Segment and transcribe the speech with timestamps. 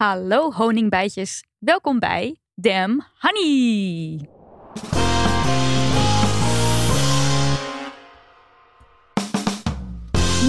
[0.00, 1.44] Hallo honingbijtjes.
[1.58, 4.28] Welkom bij Damn Honey.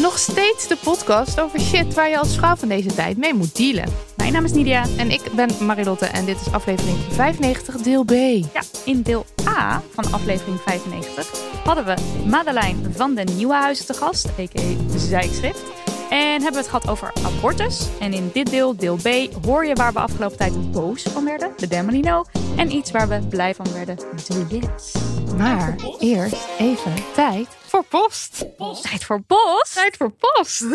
[0.02, 3.56] Nog steeds de podcast over shit waar je als vrouw van deze tijd mee moet
[3.56, 3.94] dealen.
[4.18, 4.86] Mijn naam is Nidia.
[4.98, 8.12] En ik ben Marilotte en dit is aflevering 95, deel B.
[8.54, 11.30] Ja, in deel A van aflevering 95
[11.64, 14.98] hadden we Madeleine van den Nieuwenhuizen te gast, a.k.a.
[14.98, 15.91] Zijkschrift.
[16.12, 17.88] En hebben we het gehad over abortus.
[18.00, 21.54] En in dit deel, deel B, hoor je waar we afgelopen tijd boos van werden,
[21.58, 22.26] de Demonino.
[22.58, 24.94] En iets waar we blij van werden, de Yes.
[25.38, 28.38] Maar eerst even tijd voor post.
[28.82, 29.74] Tijd voor bos.
[29.74, 30.66] Tijd voor post.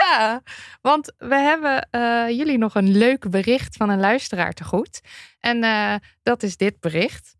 [0.00, 0.42] Ja,
[0.82, 5.00] want we hebben eh, jullie nog een leuk bericht van een luisteraar te goed.
[5.40, 7.36] En eh, dat is dit bericht.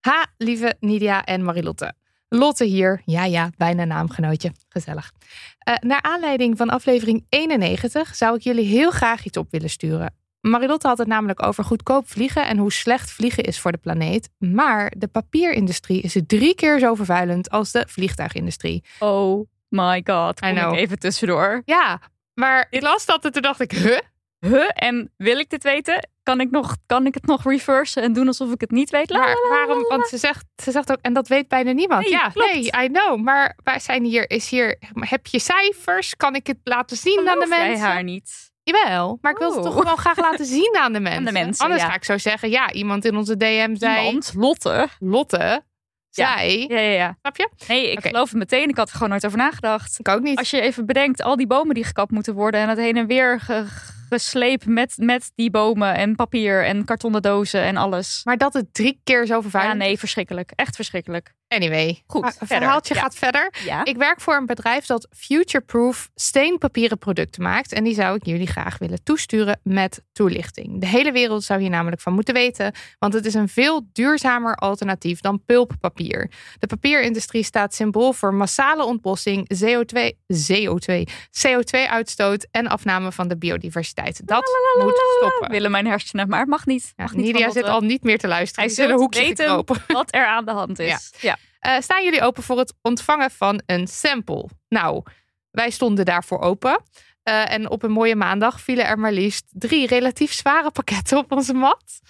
[0.00, 1.94] Ha, lieve Nidia en Marilotte.
[2.32, 3.02] Lotte hier.
[3.04, 4.52] Ja, ja, bijna naamgenootje.
[4.68, 5.12] Gezellig.
[5.58, 10.14] Eh, naar aanleiding van aflevering 91 zou ik jullie heel graag iets op willen sturen.
[10.40, 14.30] Marilotte had het namelijk over goedkoop vliegen en hoe slecht vliegen is voor de planeet.
[14.38, 18.84] Maar de papierindustrie is drie keer zo vervuilend als de vliegtuigindustrie.
[18.98, 21.62] Oh my god, kom ik even tussendoor.
[21.64, 22.00] Ja,
[22.34, 23.98] maar ik las dat en toen dacht ik, huh?
[24.40, 24.70] Huh?
[24.74, 26.08] En wil ik dit weten?
[26.30, 29.10] Kan ik, nog, kan ik het nog reversen en doen alsof ik het niet weet?
[29.10, 29.84] Maar waarom?
[29.88, 32.02] Want ze zegt, ze zegt ook, en dat weet bijna niemand.
[32.02, 32.52] Nee, ja, klopt.
[32.52, 33.20] nee, I know.
[33.22, 36.16] Maar wij zijn hier, is hier, heb je cijfers?
[36.16, 37.86] Kan ik het laten zien aan de mensen?
[37.86, 38.50] haar niet?
[38.62, 39.64] Jawel, maar ik wil het Oh.
[39.64, 41.24] toch gewoon graag laten zien aan de mensen.
[41.24, 41.88] de mensen, Anders ja.
[41.88, 44.88] ga ik zo zeggen, ja, iemand in onze DM zei, Iemand, Lotte.
[44.98, 45.62] Lotte,
[46.10, 46.36] Ja.
[46.36, 47.16] zei, Ja, ja, ja.
[47.20, 47.48] snap je?
[47.68, 48.08] Nee, ik Oké.
[48.08, 48.68] geloof het meteen.
[48.68, 49.98] Ik had er gewoon nooit over nagedacht.
[49.98, 50.38] Ik ook niet.
[50.38, 53.06] Als je even bedenkt, al die bomen die gekapt moeten worden en het heen en
[53.06, 58.20] weer ge- gesleept met, met die bomen en papier en kartonnen dozen en alles.
[58.24, 60.52] Maar dat het drie keer zo Ja, vervuilend nee, verschrikkelijk.
[60.56, 61.32] Echt verschrikkelijk.
[61.48, 62.56] Anyway, Goed, het verder.
[62.56, 63.00] verhaaltje Ja.
[63.00, 63.52] gaat verder.
[63.64, 63.84] Ja.
[63.84, 67.72] Ik werk voor een bedrijf dat future-proof steenpapieren producten maakt.
[67.72, 70.80] En die zou ik jullie graag willen toesturen met toelichting.
[70.80, 72.72] De hele wereld zou hier namelijk van moeten weten.
[72.98, 76.30] Want het is een veel duurzamer alternatief dan pulppapier.
[76.58, 80.12] De papierindustrie staat symbool voor massale ontbossing, CO2,
[80.50, 81.02] CO2,
[81.46, 83.99] CO2-uitstoot en afname van de biodiversiteit.
[84.24, 85.50] Dat moet stoppen.
[85.50, 86.92] Willen mijn hersenen, maar het mag niet.
[86.96, 88.64] Ja, Mag niet Nidia zit al niet meer te luisteren.
[88.64, 91.12] Hij zit een hoekje weten wat er aan de hand is.
[91.20, 91.36] Ja.
[91.60, 94.48] Eh, staan jullie open voor het ontvangen van een sample?
[94.68, 95.02] Nou,
[95.50, 96.82] wij stonden daarvoor open.
[97.22, 101.32] Eh, en op een mooie maandag vielen er maar liefst drie relatief zware pakketten op
[101.32, 102.00] onze mat.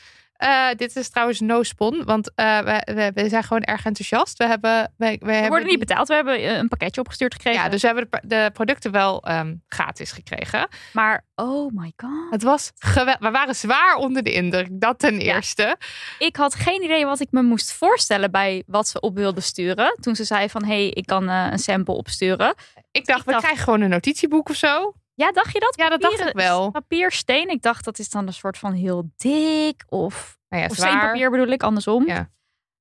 [0.41, 4.39] Eh, dit is trouwens no spon, want eh, we, we, we zijn gewoon erg enthousiast.
[4.39, 6.09] We hebben, we, we We hebben worden niet betaald.
[6.09, 7.63] We hebben eh, een pakketje opgestuurd gekregen.
[7.63, 10.69] Ja, dus we hebben de, de producten wel ehm, gratis gekregen.
[10.93, 12.31] Maar, oh my god.
[12.31, 13.19] Het was geweldig.
[13.19, 15.77] We waren zwaar onder de indruk, dat ten eerste.
[16.19, 19.97] Ik had geen idee wat ik me moest voorstellen bij wat ze op wilden sturen.
[20.01, 22.55] Toen ze zei van, hé, hey, ik kan een sample opsturen.
[22.91, 24.95] Ik dacht, Ik we dacht- krijgen gewoon een notitieboek of zo.
[25.15, 25.77] Ja, dacht je dat?
[25.77, 26.71] Ja, dat dacht ik wel.
[26.71, 27.49] Papiersteen.
[27.49, 29.85] Ik dacht, dat is dan een soort van heel dik.
[29.89, 32.07] Of, Nou ja, of steenpapier bedoel ik, andersom.
[32.07, 32.31] Ja.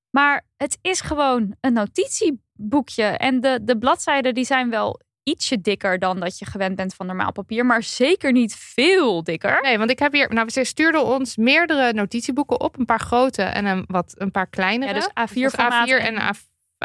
[0.09, 3.03] Maar het is gewoon een notitieboekje.
[3.03, 7.05] En de, de bladzijden die zijn wel ietsje dikker dan dat je gewend bent van
[7.05, 7.65] normaal papier.
[7.65, 9.61] Maar zeker niet veel dikker.
[9.61, 13.43] Nee, want ik heb hier, nou, ze stuurden ons meerdere notitieboeken op, een paar grote
[13.43, 14.93] en een, wat, een paar kleinere.
[14.93, 16.35] Ja, dus A4 Dus formaat A4 en- en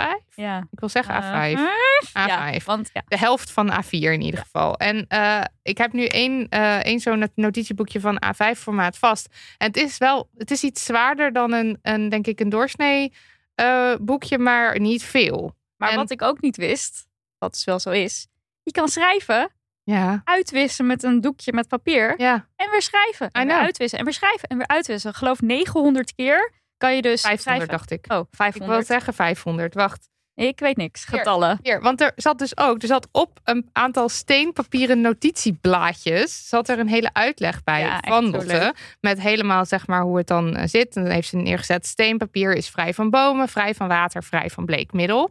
[0.01, 0.35] A5.
[0.35, 0.59] Ja.
[0.71, 1.59] Ik wil zeggen A5.
[1.59, 1.69] Uh,
[2.09, 2.13] A5.
[2.13, 3.03] Ja, want ja.
[3.07, 4.77] De helft van A4 in ieder geval.
[4.77, 9.29] En eh, ik heb nu één, eh, één zo'n not- notitieboekje van A5 formaat vast.
[9.59, 13.13] En het is wel, het is iets zwaarder dan een, een denk ik, een doorsnee
[13.55, 15.57] eh, boekje, maar niet veel.
[15.77, 17.07] Maar En- wat ik ook niet wist,
[17.39, 18.27] wat dus wel zo is.
[18.63, 19.51] Je kan schrijven,
[19.83, 22.15] Ja, uitwissen met een doekje met papier.
[22.21, 22.47] ja.
[22.57, 23.31] En weer schrijven.
[23.31, 23.99] En weer uitwissen.
[23.99, 24.49] En weer schrijven.
[24.49, 25.11] En weer uitwissen.
[25.11, 27.69] Ik geloof 900 keer kan je dus 500 schrijven.
[27.69, 28.13] dacht ik.
[28.13, 28.77] Oh, Ik 500.
[28.77, 29.75] wil zeggen 500.
[29.75, 30.09] Wacht.
[30.35, 31.05] Ik weet niks.
[31.05, 31.59] Getallen.
[31.63, 36.79] Hier, want er zat dus ook, er zat op een aantal steenpapieren notitieblaadjes, zat er
[36.79, 38.75] een hele uitleg bij Ja, van Lotte.
[39.01, 40.97] Met helemaal zeg maar hoe het dan eh, zit.
[40.97, 44.65] En dan heeft ze neergezet, steenpapier is vrij van bomen, vrij van water, vrij van
[44.65, 45.31] bleekmiddel.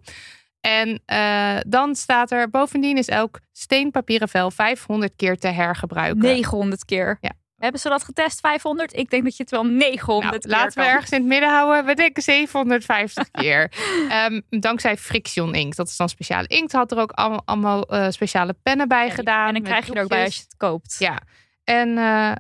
[0.62, 6.20] En eh, dan staat er, bovendien is elk steenpapieren vel 500 keer te hergebruiken.
[6.22, 7.18] 900 keer.
[7.22, 7.32] Ja.
[7.64, 8.40] Hebben ze dat getest?
[8.40, 8.94] 500?
[8.96, 11.50] Ik denk dat je het wel 900 Nou, keer laten we ergens in het midden
[11.50, 11.86] houden.
[11.86, 13.72] We denken 750 keer.
[14.10, 15.76] Ehm, dankzij Friction Ink.
[15.76, 16.72] Dat is dan speciale inkt.
[16.72, 19.48] Had er ook allemaal, allemaal eh, speciale pennen bij gedaan.
[19.48, 20.96] En dan krijg je er ook bij als je het koopt.
[21.00, 21.20] Ja.
[21.64, 22.32] En eh,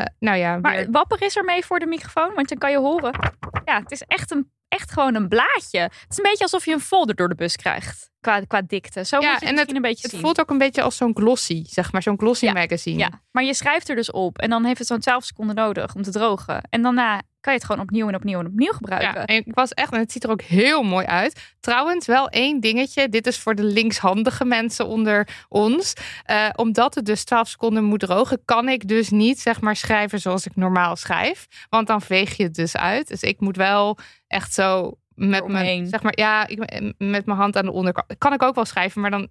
[0.00, 2.70] eh, nou ja, Maar weer- wapper is er mee voor de microfoon, want dan kan
[2.70, 3.18] je horen.
[3.64, 5.80] Ja, het is echt, een, echt gewoon een blaadje.
[5.80, 8.10] Het is een beetje alsof je een folder door de bus krijgt.
[8.22, 9.04] Qua, qua dikte.
[9.04, 10.20] Zo Ja, moet je het en een beetje het zien.
[10.20, 12.02] voelt ook een beetje als zo'n glossy, zeg maar.
[12.02, 12.52] Zo'n glossy Ja.
[12.52, 12.98] magazine.
[12.98, 14.38] Ja, maar je schrijft er dus op.
[14.38, 16.62] En dan heeft het zo'n 12 seconden nodig om te drogen.
[16.70, 19.20] En daarna kan je het gewoon opnieuw en opnieuw en opnieuw gebruiken.
[19.20, 21.54] Ja, en ik was echt, en het ziet er ook heel mooi uit.
[21.60, 23.08] Trouwens, wel één dingetje.
[23.08, 25.92] Dit is voor de linkshandige mensen onder ons.
[26.24, 30.20] Eh, omdat het dus 12 seconden moet drogen, kan ik dus niet zeg maar schrijven
[30.20, 31.46] zoals ik normaal schrijf.
[31.68, 33.08] Want dan veeg je het dus uit.
[33.08, 34.96] Dus ik moet wel echt zo
[35.28, 36.58] met mijn, zeg maar, ja, ik,
[36.98, 38.18] met mijn hand aan de onderkant.
[38.18, 39.28] Kan ik ook wel schrijven, maar dan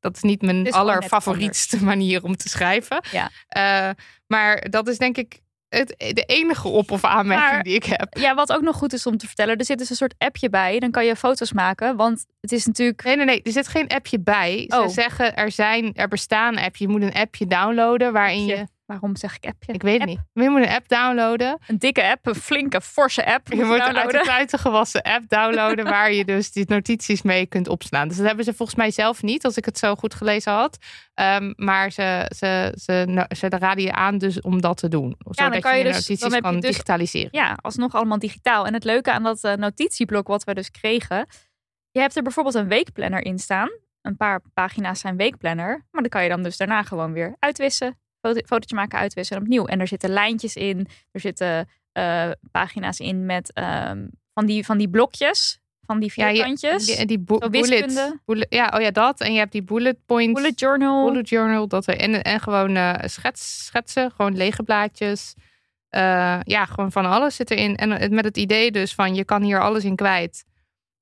[0.00, 3.00] dat is niet mijn allerfavorietste manier om te schrijven.
[3.10, 3.30] Ja.
[3.48, 3.90] Eh,
[4.26, 8.16] maar dat is denk ik het, de enige op- of aanmerking Maar- die ik heb.
[8.18, 9.56] Ja, wat ook nog goed is om te vertellen.
[9.56, 10.78] Er zit dus een soort appje bij.
[10.78, 11.96] Dan kan je foto's maken.
[11.96, 13.04] Want het is natuurlijk...
[13.04, 13.42] Nee, nee, nee.
[13.42, 14.64] Er zit geen appje bij.
[14.68, 14.88] Ze Oh.
[14.88, 16.78] zeggen er zijn, er bestaan appjes.
[16.78, 18.66] Je moet een appje downloaden waarin je.
[18.86, 19.72] Waarom zeg ik appje?
[19.72, 20.08] Ik weet App.
[20.08, 20.20] niet.
[20.32, 21.58] Maar Je moet een app downloaden.
[21.66, 22.26] Een dikke app.
[22.26, 23.52] Een flinke, forse app.
[23.52, 27.68] Je moet uit de kluiten gewassen app downloaden waar je dus die notities mee kunt
[27.68, 28.08] opslaan.
[28.08, 30.78] Dus dat hebben ze volgens mij zelf niet, als ik het zo goed gelezen had.
[31.14, 35.16] Ehm, maar ze, ze, ze, nou, ze raden je aan dus om dat te doen.
[35.18, 37.28] Zodat kan je je dus- notities dan heb je kan dus- digitaliseren.
[37.32, 38.66] Ja, alsnog allemaal digitaal.
[38.66, 41.26] En het leuke aan dat eh, notitieblok wat we dus kregen.
[41.90, 43.70] Je hebt er bijvoorbeeld een weekplanner in staan.
[44.02, 45.86] Een paar pagina's zijn weekplanner.
[45.90, 47.98] Maar dan kan je dan dus daarna gewoon weer uitwissen.
[48.26, 49.66] Foto, fotootje maken, uitwissen en opnieuw.
[49.66, 50.86] En er zitten lijntjes in.
[51.12, 55.58] Er zitten eh, pagina's in met ehm, van, die, van die blokjes.
[55.80, 56.86] Van die Ja, je- vierkantjes.
[56.86, 59.20] Die, die Zo bullet, bullet- Ja, oh ja, dat.
[59.20, 60.40] En je hebt die bullet points.
[60.40, 61.06] bullet journal.
[61.10, 61.68] bullet journal.
[61.68, 64.10] Dat we, en, en gewoon eh, schets, schetsen.
[64.10, 65.34] Gewoon lege blaadjes.
[65.88, 67.76] Eh, ja, gewoon van alles zit erin.
[67.76, 70.44] En met het idee dus van je kan hier alles in kwijt.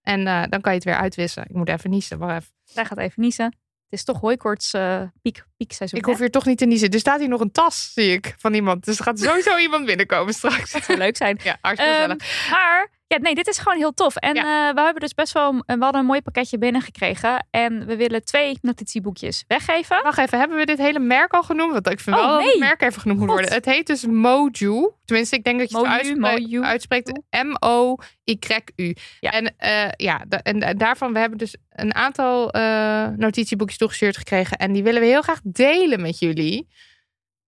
[0.02, 1.42] En dan kan je het weer uitwissen.
[1.48, 2.18] Ik moet even niezen.
[2.18, 2.52] Wacht even.
[2.64, 3.56] Zij gaat even niezen.
[3.94, 5.98] Het is toch hooikoorts eh piek, piekseizoen.
[5.98, 6.90] Ik hoef hier toch niet te niezen.
[6.90, 8.84] Er staat hier nog een tas, zie ik, van iemand.
[8.84, 10.72] Dus er gaat sowieso iemand binnenkomen straks.
[10.72, 11.38] Dat zou leuk zijn.
[11.44, 12.50] Ja, hartstikke gezellig.
[12.50, 14.16] maar ja, nee, dit is gewoon heel tof.
[14.16, 14.68] En Ja.
[14.68, 17.46] eh, we hebben dus best wel we hadden een mooi pakketje binnengekregen.
[17.50, 20.02] En we willen twee notitieboekjes weggeven.
[20.02, 21.72] Wacht even, hebben we dit hele merk al genoemd?
[21.72, 22.58] Want ik vind Oh, wel dat het nee.
[22.60, 23.52] merk even genoemd moet worden.
[23.52, 24.90] Het heet dus Moju.
[25.04, 25.86] Tenminste, ik denk dat je het
[26.18, 26.62] Moju.
[26.62, 26.64] uitspreekt.
[26.64, 27.20] uitspreekt.
[27.30, 28.94] M-O-Y-U.
[29.20, 29.30] Ja.
[29.30, 34.56] En, eh, ja, en da- daarvan, we hebben dus een aantal eh, notitieboekjes toegestuurd gekregen.
[34.56, 36.68] En die willen we heel graag delen met jullie.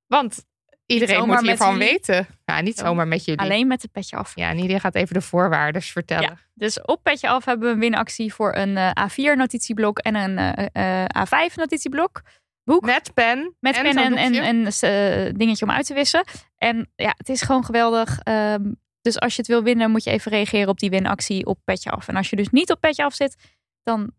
[0.06, 0.44] Want
[0.86, 1.88] iedereen zomaar moet hiervan jullie.
[1.88, 2.26] weten.
[2.44, 2.84] Ja, niet Zo.
[2.84, 3.40] zomaar met jullie.
[3.40, 4.32] Alleen met het petje af.
[4.34, 6.38] Ja, Nidia gaat even de voorwaarden vertellen.
[6.54, 10.38] Dus op petje af hebben we een winactie voor een eh, A4 notitieblok en een
[10.38, 12.22] eh, eh, A5 notitieblok.
[12.64, 12.84] Boek.
[12.84, 13.54] Met pen.
[13.60, 16.24] Met en pen zo'n en, en, en dingetje om uit te wissen.
[16.56, 18.18] En ja, het is gewoon geweldig.
[18.22, 21.58] Ehm, dus als je het wil winnen, moet je even reageren op die winactie op
[21.64, 22.08] Petje Af.
[22.08, 23.36] En als je dus niet op Petje Af zit,
[23.82, 24.12] dan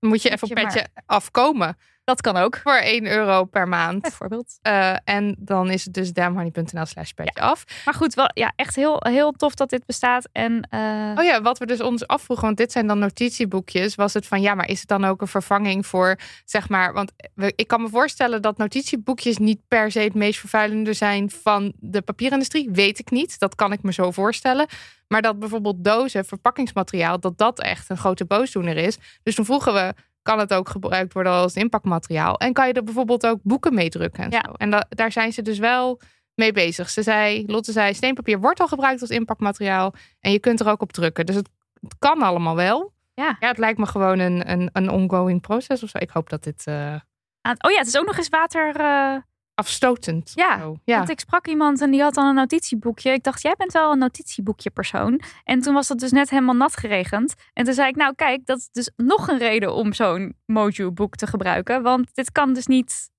[0.00, 1.76] moet je even op petje afkomen.
[2.08, 2.60] Dat kan ook.
[2.62, 4.02] Voor 1 euro per maand.
[4.02, 4.58] Bijvoorbeeld.
[4.62, 7.64] Eh, en dan is het dus damhoney.nl slash petje af.
[7.84, 10.28] Maar goed, wel, ja, echt heel, heel tof dat dit bestaat.
[10.32, 14.14] En eh, Oh ja, wat we dus ons afvroegen, want dit zijn dan notitieboekjes, was
[14.14, 17.52] het van ja, maar is het dan ook een vervanging voor, zeg maar, want we,
[17.56, 22.02] ik kan me voorstellen dat notitieboekjes niet per se het meest vervuilende zijn van de
[22.02, 22.68] papierindustrie.
[22.72, 24.66] Weet ik niet, dat kan ik me zo voorstellen.
[25.08, 28.98] Maar dat bijvoorbeeld dozen, verpakkingsmateriaal, dat dat echt een grote boosdoener is.
[29.22, 29.94] Dus toen vroegen we,
[30.28, 32.36] kan het ook gebruikt worden als inpakmateriaal?
[32.38, 34.24] En kan je er bijvoorbeeld ook boeken mee drukken?
[34.24, 34.42] En, Ja.
[34.46, 34.52] zo?
[34.52, 36.00] en da- daar zijn ze dus wel
[36.34, 36.90] mee bezig.
[36.90, 39.94] Ze zei, Lotte zei, steenpapier wordt al gebruikt als inpakmateriaal.
[40.20, 41.26] En je kunt er ook op drukken.
[41.26, 41.48] Dus het,
[41.80, 42.92] het kan allemaal wel.
[43.14, 43.36] Ja.
[43.40, 45.98] ja, het lijkt me gewoon een, een, een ongoing proces of zo.
[45.98, 46.94] Ik hoop dat dit eh,
[47.42, 48.76] oh ja, het is ook nog eens water.
[48.76, 49.16] eh,
[49.58, 50.32] afstotend.
[50.34, 50.76] Ja, Zo.
[50.84, 50.96] ja.
[50.96, 53.12] Want ik sprak iemand en die had dan een notitieboekje.
[53.12, 55.20] Ik dacht, jij bent wel een notitieboekje persoon.
[55.44, 57.34] En toen was dat dus net helemaal nat geregend.
[57.52, 60.92] En toen zei ik, nou kijk, dat is dus nog een reden om zo'n Mojo
[60.92, 61.82] boek te gebruiken.
[61.82, 63.10] Want dit kan dus niet...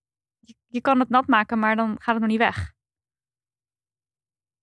[0.68, 2.74] Je kan het nat maken, maar dan gaat het nog niet weg.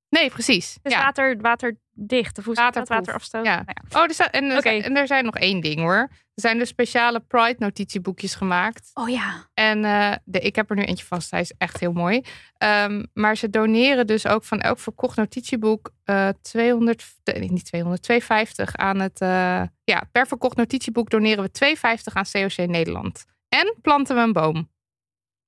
[0.08, 0.78] Nee, precies.
[0.82, 1.02] Dus ja.
[1.02, 2.38] water, waterdicht.
[2.38, 2.54] Of hoe?
[2.54, 2.88] Waterproof.
[2.98, 3.44] Waterafstoot.
[3.44, 3.54] Ja.
[3.54, 3.98] Nou ja.
[3.98, 5.96] Oh, er staat, en, er zijn- en er zijn nog één ding hoor.
[6.34, 8.90] Er zijn dus speciale Pride-notitieboekjes gemaakt.
[8.94, 9.48] Oh ja.
[9.54, 11.30] En eh, de, ik heb er nu eentje vast.
[11.30, 12.22] Hij is echt heel mooi.
[12.58, 18.02] Ehm, maar ze doneren dus ook van elk verkocht notitieboek eh 200, nee, niet 200,
[18.02, 19.20] 250 aan het.
[19.20, 23.24] eh, ja, per verkocht notitieboek doneren we 250 aan COC Nederland.
[23.48, 24.70] En planten we een boom.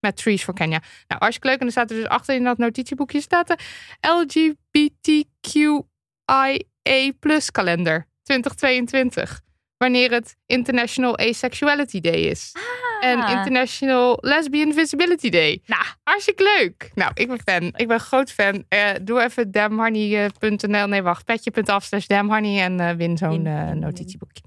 [0.01, 0.83] Met Trees for Kenya.
[1.09, 3.59] Nou, je leuk en er staat er dus achter in dat notitieboekje staat de
[4.01, 5.83] LGBTQIA
[7.19, 9.41] plus kalender 2022.
[9.77, 12.53] Wanneer het International Asexuality Day is.
[13.01, 13.31] En Ah.
[13.31, 15.63] International Lesbian Visibility Day.
[15.67, 15.85] Nou.
[16.03, 16.91] Hartstikke leuk.
[16.95, 17.63] Nou, ik ben fan.
[17.63, 18.65] Ik ben een groot fan.
[18.69, 20.87] Eh, doe even damhoney.nl.
[20.87, 21.25] Nee, wacht.
[21.25, 24.43] Petje.af slash damhoney en eh, win zo'n eh, notitieboekje.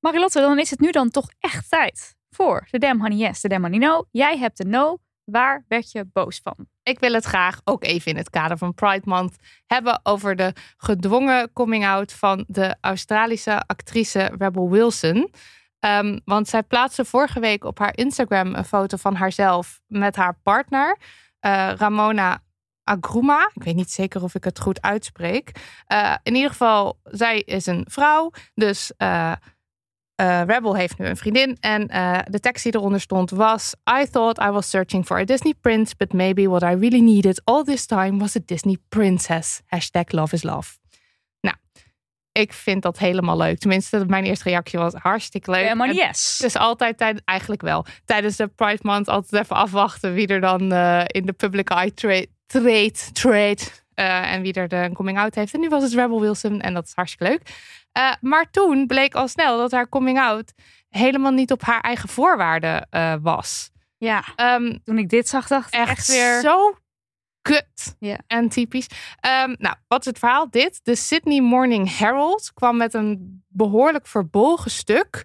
[0.00, 3.48] Marilotte, dan is het nu dan toch echt tijd voor de Damn Honey Yes, de
[3.48, 4.04] Damn Honey No.
[4.10, 4.98] Jij hebt de No.
[5.24, 6.54] Waar werd je boos van?
[6.82, 10.52] Ik wil het graag ook even in het kader van Pride Month hebben over de
[10.76, 15.30] gedwongen coming-out van de Australische actrice Rebel Wilson.
[15.78, 20.38] Ehm, want zij plaatste vorige week op haar Instagram een foto van haarzelf met haar
[20.42, 20.96] partner,
[21.40, 22.42] eh, Ramona
[22.84, 23.50] Agruma.
[23.54, 25.50] Ik weet niet zeker of ik het goed uitspreek.
[25.86, 28.30] Eh, in ieder geval, zij is een vrouw.
[28.54, 29.32] Dus eh,
[30.16, 31.56] eh, Rebel heeft nu een vriendin.
[31.60, 33.74] En eh, de tekst die eronder stond was...
[34.00, 35.94] I thought I was searching for a Disney prince...
[35.96, 38.18] but maybe what I really needed all this time...
[38.18, 39.60] was a Disney princess.
[39.66, 40.78] Hashtag love is love.
[41.40, 41.56] Nou,
[42.32, 43.58] ik vind dat helemaal leuk.
[43.58, 45.68] Tenminste, mijn eerste reactie was hartstikke leuk.
[45.68, 46.38] Honey En Yes.
[46.38, 50.40] het is altijd, tijd, eigenlijk wel, tijdens de Pride Month altijd even afwachten wie er
[50.40, 53.58] dan eh, in de public eye tra- trade, trade
[53.96, 55.54] eh, en wie er de coming out heeft.
[55.54, 57.40] En nu was het Rebel Wilson en dat is hartstikke leuk.
[57.92, 60.52] Eh, maar toen bleek al snel dat haar coming out
[60.88, 63.70] helemaal niet op haar eigen voorwaarden eh, was.
[63.98, 66.40] Ja, Ehm, toen ik dit zag, dacht ik echt, echt weer...
[66.40, 66.76] zo
[67.42, 68.86] kut en typisch.
[69.20, 70.50] Ehm, nou, wat is het verhaal?
[70.50, 70.80] Dit.
[70.82, 75.24] De Sydney Morning Herald kwam met een behoorlijk verbolgen stuk.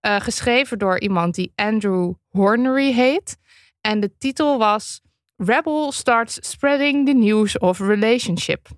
[0.00, 3.36] geschreven door iemand die Andrew Hornery heet.
[3.80, 5.00] En de titel was
[5.44, 8.68] Rebel starts spreading the news of relationship.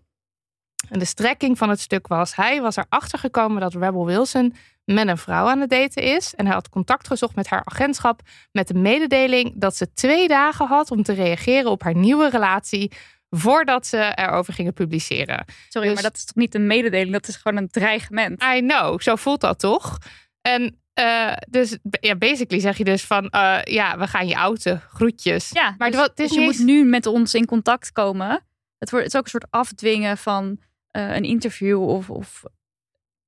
[0.88, 4.54] En de strekking van het stuk was: hij was erachter gekomen dat Rebel Wilson
[4.84, 6.34] met een vrouw aan het daten is.
[6.34, 8.20] En hij had contact gezocht met haar agentschap
[8.52, 12.92] met de mededeling dat ze twee dagen had om te reageren op haar nieuwe relatie
[13.30, 15.44] voordat ze erover gingen publiceren.
[15.68, 17.12] Sorry, Dus- maar dat is toch niet een mededeling?
[17.12, 18.42] Dat is gewoon een dreigement.
[18.42, 19.98] I know, zo voelt dat toch?
[20.40, 24.80] En eh, dus ja, basically zeg je dus van eh, ja, we gaan je outen,
[24.80, 25.50] groetjes.
[25.50, 28.44] Ja, maar dus, het is dus je moet nu met ons in contact komen.
[28.78, 32.42] Het, wordt, het is ook een soort afdwingen van eh, een interview of, of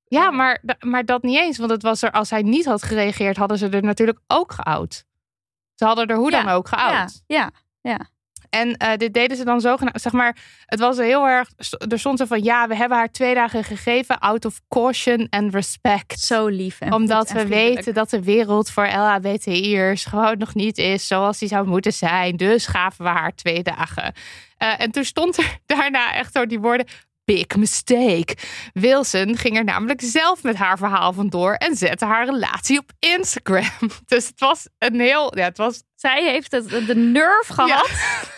[0.05, 3.37] Ja, maar, maar dat niet eens, want het was er als hij niet had gereageerd,
[3.37, 5.05] hadden ze er natuurlijk ook geout.
[5.75, 7.23] Ze hadden er hoe Ja, dan ook geout.
[7.27, 8.09] Ja, ja.
[8.55, 11.49] En eh, dit deden ze dan zogenaamd, zeg maar, het was heel erg,
[11.89, 15.55] er stond zo van, ja, we hebben haar twee dagen gegeven, out of caution and
[15.55, 16.21] respect.
[16.21, 16.81] Zo lief.
[16.81, 21.49] En Omdat we weten dat de wereld voor LHBTI'ers gewoon nog niet is zoals die
[21.49, 22.37] zou moeten zijn.
[22.37, 24.15] Dus gaven we haar twee dagen.
[24.57, 26.87] Eh, en toen stond er daarna echt zo die woorden.
[27.25, 28.37] Big mistake.
[28.73, 33.91] Wilson ging er namelijk zelf met haar verhaal vandoor en zette haar relatie op Instagram.
[34.07, 35.37] Dus het was een heel.
[35.37, 35.83] Ja, het was.
[35.95, 37.91] Zij heeft het, de nerve gehad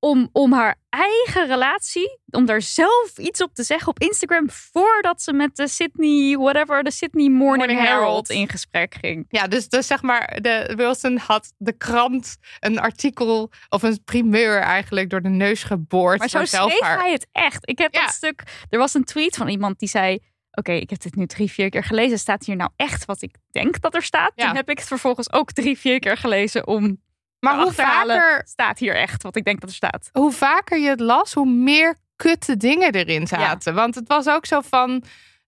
[0.00, 5.22] om, om haar eigen relatie, om daar zelf iets op te zeggen op Instagram voordat
[5.22, 8.00] ze met de Sydney, whatever, de Sydney Morning, Morning Herald.
[8.00, 8.30] Herald.
[8.30, 9.26] in gesprek ging.
[9.28, 14.58] Ja, dus, dus zeg maar, de Wilson had de krant een artikel of een primeur
[14.58, 16.18] eigenlijk door de neus geboord.
[16.18, 17.68] Maar zo schreef haar- hij het echt.
[17.68, 18.00] Ik heb Ja.
[18.04, 18.42] dat stuk.
[18.70, 20.18] Er was een tweet van iemand die zei.
[20.50, 22.18] Oké, ik heb dit nu drie, vier keer gelezen.
[22.18, 24.32] Staat hier nou echt wat ik denk dat er staat?
[24.34, 24.46] Ja.
[24.46, 27.02] Toen heb ik het vervolgens ook drie, vier keer gelezen om
[27.40, 30.08] Maar hoe vaker, staat hier echt wat ik denk dat er staat.
[30.12, 33.74] hoe vaker je het las, hoe meer kutte dingen erin zaten.
[33.74, 35.02] Want het was ook zo van.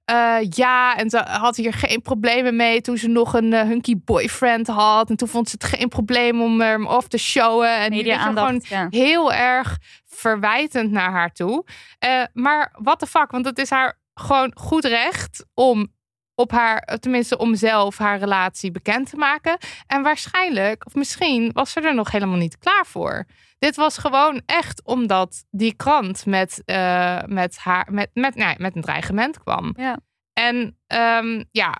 [0.05, 3.95] eh, ja, en ze had hier geen problemen mee toen ze nog een eh, hunky
[4.05, 5.11] boyfriend had.
[5.11, 7.77] En toen vond ze het geen probleem om hem off te showen.
[7.77, 8.63] En weet je, gewoon.
[8.69, 8.87] Ja.
[8.91, 11.65] heel erg verwijtend naar haar toe.
[11.99, 15.93] Eh, maar what the fuck, want het is haar gewoon goed recht om
[16.41, 19.59] op haar, tenminste om zelf haar relatie bekend te maken.
[19.87, 23.25] En waarschijnlijk, of misschien, was ze er nog helemaal niet klaar voor.
[23.59, 28.57] Dit was gewoon echt omdat die krant met, eh, met, haar, met, met, nou, ja,
[28.59, 29.75] met een dreigement kwam.
[29.77, 29.99] Ja.
[30.33, 31.79] En ehm, ja,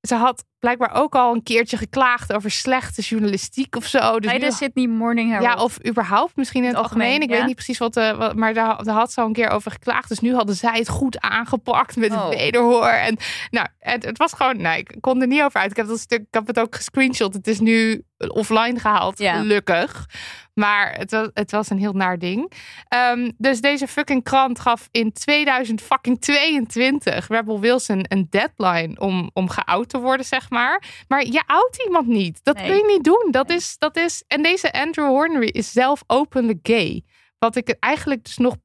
[0.00, 4.20] ze had blijkbaar ook al een keertje geklaagd over slechte journalistiek of zo.
[4.20, 5.58] Dus Bij de Sydney Morning Herald.
[5.58, 7.06] ja, of überhaupt misschien in het, Het algemeen.
[7.08, 9.32] algemeen, Ik weet niet precies wat, eh, wat maar daar, daar had ze al een
[9.32, 10.08] keer over geklaagd.
[10.08, 12.28] Dus nu hadden zij het goed aangepakt met Oh.
[12.28, 12.88] wederhoor.
[12.88, 13.16] En
[13.50, 15.70] nou, het, het was gewoon, nou, ik kon er niet over uit.
[15.70, 17.34] Ik heb dat stuk, ik heb het ook gescreenshot.
[17.34, 19.36] Het is nu offline gehaald, Ja.
[19.38, 20.06] gelukkig.
[20.54, 22.52] Maar het was, het was een heel naar ding.
[22.88, 29.88] Ehm, dus deze fucking krant gaf in 2022 Rebel Wilson een deadline om, om geout
[29.88, 31.04] te worden, zeg maar.
[31.08, 32.40] Maar je oud iemand niet.
[32.44, 32.66] Dat Nee.
[32.66, 33.28] kun je niet doen.
[33.30, 33.56] Dat, Nee.
[33.56, 34.24] is, dat is.
[34.26, 37.04] En deze Andrew Hornery is zelf openlijk gay.
[37.38, 38.56] Wat ik eigenlijk dus nog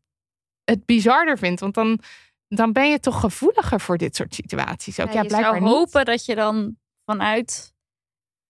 [0.63, 1.59] het bizarder vind.
[1.59, 1.99] Want dan,
[2.47, 4.99] dan ben je toch gevoeliger voor dit soort situaties.
[4.99, 5.73] Ook ja, je blijkbaar zou niet.
[5.73, 7.73] hopen dat je dan vanuit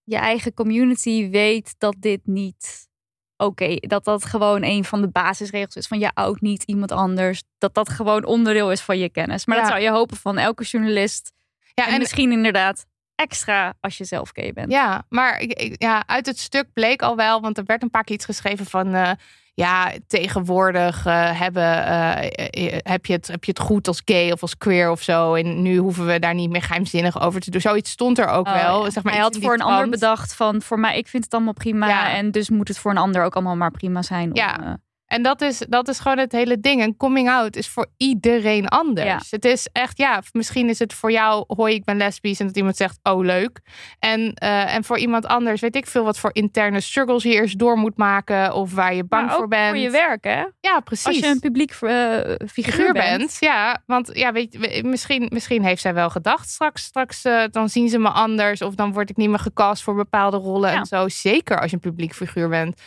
[0.03, 2.89] je eigen community weet dat dit niet
[3.37, 7.43] oké, dat dat gewoon een van de basisregels is van je oud niet iemand anders,
[7.57, 9.45] dat dat gewoon onderdeel is van je kennis.
[9.45, 9.61] Maar Ja.
[9.61, 11.33] dat zou je hopen van elke journalist
[11.73, 12.85] Ja, en, en, misschien inderdaad
[13.21, 14.71] extra als je zelf gay bent.
[14.71, 17.89] Ja, maar ik- ik- ja, uit het stuk bleek al wel, want er werd een
[17.89, 18.93] paar keer iets geschreven van.
[18.93, 19.11] eh,
[19.53, 24.41] ja, tegenwoordig eh, hebben, eh, heb, je het, heb je het goed als gay of
[24.41, 25.33] als queer of zo.
[25.33, 27.61] En nu hoeven we daar niet meer geheimzinnig over te doen.
[27.61, 28.83] Zoiets stond er ook Oh, wel.
[28.83, 28.89] ja.
[28.89, 31.53] Zeg maar Hij had voor een ander bedacht van voor mij, ik vind het allemaal
[31.53, 32.11] prima Ja.
[32.13, 34.29] en dus moet het voor een ander ook allemaal maar prima zijn.
[34.29, 34.77] om, Ja.
[35.11, 36.81] En dat is, dat is gewoon het hele ding.
[36.81, 39.07] En coming out is voor iedereen anders.
[39.07, 39.19] Ja.
[39.29, 42.39] Het is echt, ja, misschien is het voor jou, hoi, ik ben lesbisch.
[42.39, 43.59] En dat iemand zegt, oh, leuk.
[43.99, 47.59] En, eh, en voor iemand anders, weet ik veel wat voor interne struggles je eerst
[47.59, 48.53] door moet maken.
[48.53, 49.69] Of waar je bang maar ook voor bent.
[49.69, 50.45] voor je werk, hè?
[50.59, 51.05] Ja, precies.
[51.05, 53.17] Als je een publiek eh, figuur, bent.
[53.17, 53.37] bent.
[53.39, 57.69] Ja, want ja, weet je, misschien, misschien heeft zij wel gedacht straks, straks eh, dan
[57.69, 60.77] zien ze me anders of dan word ik niet meer gecast voor bepaalde rollen Ja.
[60.77, 61.07] en zo.
[61.07, 62.81] Zeker als je een publiek figuur bent.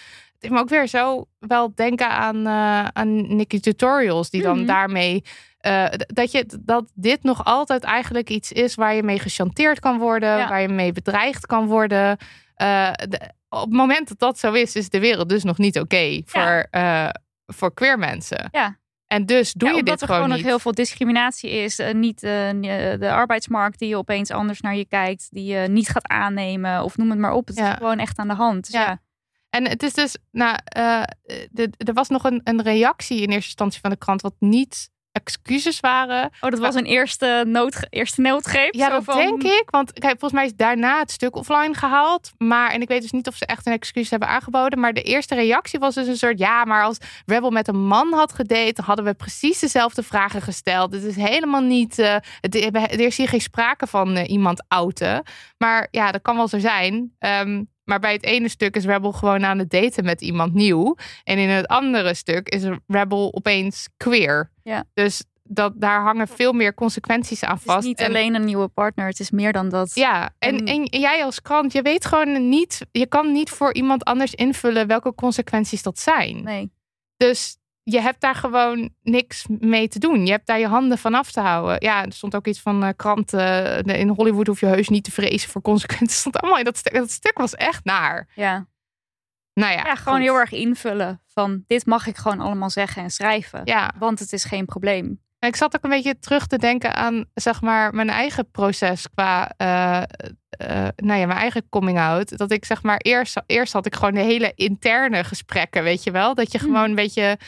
[0.45, 4.67] Heeft me ook weer zo wel denken aan, eh aan Nicky Tutorials, die dan Mhm.
[4.67, 5.25] daarmee
[5.59, 9.99] eh, dat, je, dat dit nog altijd eigenlijk iets is waar je mee gechanteerd kan
[9.99, 10.49] worden, Ja.
[10.49, 12.17] waar je mee bedreigd kan worden.
[12.55, 15.79] Eh, de- op het moment dat dat zo is, is de wereld dus nog niet
[15.79, 16.67] oké voor,
[17.47, 18.49] voor queer mensen.
[18.53, 18.79] Ja.
[19.07, 20.45] En dus doe Ja, je omdat dit er gewoon gewoon niet.
[20.47, 21.81] nog heel veel discriminatie is.
[21.93, 25.27] niet de arbeidsmarkt die opeens anders naar je kijkt.
[25.31, 26.83] Die je niet gaat aannemen.
[26.83, 27.47] Of noem het maar op.
[27.47, 27.71] Het Ja.
[27.71, 28.65] is gewoon echt aan de hand.
[28.65, 28.81] Dus Ja.
[28.87, 28.99] ja.
[29.55, 31.03] En het is dus, nou, eh,
[31.51, 34.93] de- er was nog een, een reactie in eerste instantie van de krant, wat niet
[35.13, 36.31] excuses waren.
[36.41, 38.75] Oh, dat was een eerste, nood, eerste noodgreep.
[38.75, 39.65] Ja, dat van- denk ik.
[39.71, 42.31] Want kijk, volgens mij is daarna het stuk offline gehaald.
[42.39, 44.79] Maar, en ik weet dus niet of ze echt een excuus hebben aangeboden.
[44.81, 48.13] Maar de eerste reactie was dus een soort, ja, maar als Rebel met een man
[48.13, 50.93] had gedate, hadden we precies dezelfde vragen gesteld.
[50.93, 55.23] Het is helemaal niet, eh, het, er is hier geen sprake van eh, iemand outen.
[55.59, 57.15] Maar ja, dat kan wel zo zijn.
[57.19, 60.97] Ehm, maar bij het ene stuk is Rebel gewoon aan het daten met iemand nieuw.
[61.25, 64.51] En in het andere stuk is Rebel opeens queer.
[64.62, 64.85] Ja.
[64.94, 67.87] Dus dat, daar hangen veel meer consequenties aan Het is vast.
[67.87, 69.07] niet En- alleen een nieuwe partner.
[69.07, 69.94] Het is meer dan dat.
[69.94, 73.75] ja, en, En- en jij als krant, je weet gewoon niet, je kan niet voor
[73.75, 76.42] iemand anders invullen welke consequenties dat zijn.
[76.42, 76.70] Nee.
[77.16, 80.27] Dus je hebt daar gewoon niks mee te doen.
[80.27, 81.77] Je hebt daar je handen van af te houden.
[81.79, 83.85] Ja, er stond ook iets van eh, kranten.
[83.87, 86.18] eh, in Hollywood hoef je heus niet te vrezen voor consequenties.
[86.20, 86.94] stond allemaal in dat stuk.
[86.94, 88.29] Dat stuk was echt naar.
[88.35, 88.66] Ja.
[89.55, 90.27] Nou ja, Ja, gewoon goed.
[90.29, 91.23] heel erg invullen.
[91.27, 93.61] Van dit mag ik gewoon allemaal zeggen en schrijven.
[93.64, 95.23] Ja, Want het is geen probleem.
[95.38, 99.11] En ik zat ook een beetje terug te denken aan zeg maar mijn eigen proces
[99.14, 100.03] qua eh,
[100.97, 102.38] nou ja, mijn eigen coming out.
[102.38, 106.11] Dat ik zeg maar eerst, eerst had ik gewoon de hele interne gesprekken, weet je
[106.11, 106.35] wel?
[106.35, 106.66] Dat je Mhm.
[106.66, 107.38] gewoon een beetje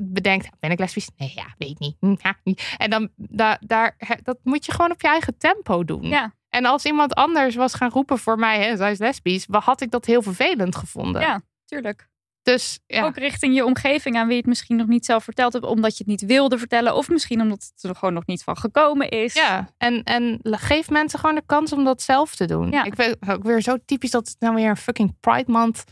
[0.00, 1.08] bedenkt, ben ik lesbisch?
[1.16, 1.96] Nee, ja, weet niet.
[2.00, 2.74] Hm, ja, niet.
[2.76, 6.02] En dan da, daar, hè, dat moet je gewoon op je eigen tempo doen.
[6.02, 6.34] Ja.
[6.48, 9.90] En als iemand anders was gaan roepen voor mij, hè, zij is lesbisch, had ik
[9.90, 11.20] dat heel vervelend gevonden.
[11.20, 12.08] Ja, tuurlijk.
[12.42, 15.52] Dus ja, Ook richting je omgeving aan wie je het misschien nog niet zelf verteld
[15.52, 15.64] hebt.
[15.64, 16.94] Omdat je het niet wilde vertellen.
[16.94, 19.34] Of misschien omdat het er gewoon nog niet van gekomen is.
[19.34, 22.70] Ja, en, en geef mensen gewoon de kans om dat zelf te doen.
[22.70, 22.84] Ja.
[22.84, 25.84] Ik weet ook weer zo typisch dat het nou weer een fucking Pride Month.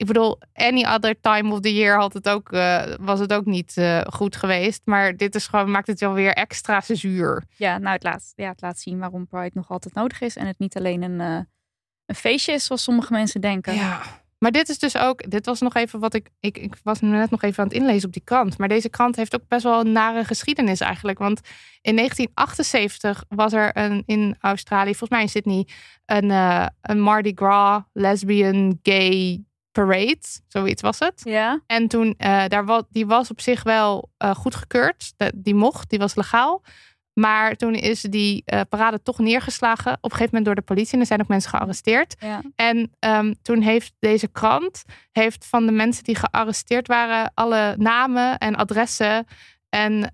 [0.00, 3.44] Ik bedoel, any other time of the year had het ook, eh, was het ook
[3.44, 4.80] niet eh, goed geweest.
[4.84, 7.44] Maar dit is gewoon, maakt het wel weer extra zuur.
[7.56, 10.36] Ja, nou, het laat, ja, het laat zien waarom Pride nog altijd nodig is.
[10.36, 11.40] En het niet alleen een, eh,
[12.06, 13.74] een feestje is, zoals sommige mensen denken.
[13.74, 14.00] Ja.
[14.38, 17.30] Maar dit is dus ook, dit was nog even wat ik, ik, ik was net
[17.30, 18.58] nog even aan het inlezen op die krant.
[18.58, 21.18] Maar deze krant heeft ook best wel een nare geschiedenis eigenlijk.
[21.18, 21.40] Want
[21.80, 25.66] in 1978 was er een, in Australië, volgens mij in Sydney,
[26.06, 26.30] een,
[26.80, 30.18] een Mardi Gras lesbian gay parade.
[30.48, 31.20] Zoiets was het.
[31.24, 35.12] Ja, En toen, eh, daar was, die was op zich wel eh, goedgekeurd.
[35.16, 36.62] De- Die mocht, die was legaal.
[37.12, 39.92] Maar toen is die eh, parade toch neergeslagen.
[39.92, 40.94] Op een gegeven moment door de politie.
[40.94, 42.16] En er zijn ook mensen gearresteerd.
[42.18, 42.40] ja.
[42.56, 48.38] En ehm, toen heeft deze krant heeft van de mensen die gearresteerd waren alle namen
[48.38, 49.26] en adressen
[49.68, 50.12] en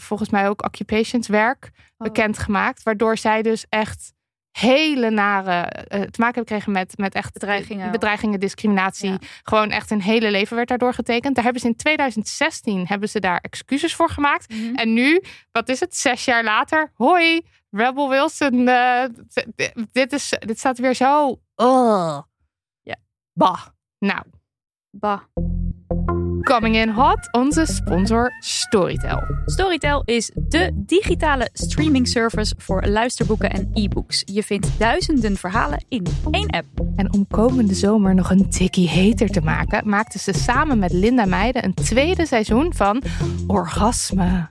[0.00, 2.06] volgens mij ook occupationswerk Oh.
[2.06, 2.82] bekendgemaakt.
[2.82, 4.12] Waardoor zij dus echt
[4.60, 7.90] hele nare eh, te maken hebben gekregen met, met echt Bedreigingen.
[7.90, 9.10] bedreigingen, discriminatie.
[9.10, 9.18] Ja.
[9.42, 11.34] Gewoon echt een hele leven werd daardoor getekend.
[11.34, 14.48] Daar hebben ze in 2016 hebben ze daar excuses voor gemaakt.
[14.54, 14.74] Mhm.
[14.74, 17.40] En nu, wat is het, zes jaar later, hoi,
[17.70, 19.04] Rebel Wilson, eh,
[19.92, 21.40] dit, is, dit staat weer zo.
[21.56, 22.20] Ugh.
[22.82, 22.96] Ja.
[23.32, 23.66] Bah.
[23.98, 24.22] Nou,
[24.90, 25.20] Bah.
[26.46, 29.22] Coming in hot, onze sponsor Storytel.
[29.46, 34.22] Storytel is de digitale streaming service voor luisterboeken en e-books.
[34.24, 36.66] Je vindt duizenden verhalen in één app.
[36.96, 41.24] En om komende zomer nog een tikkie heter te maken, maakten ze samen met Linda
[41.24, 43.02] Meijden een tweede seizoen van
[43.46, 44.46] Orgasme.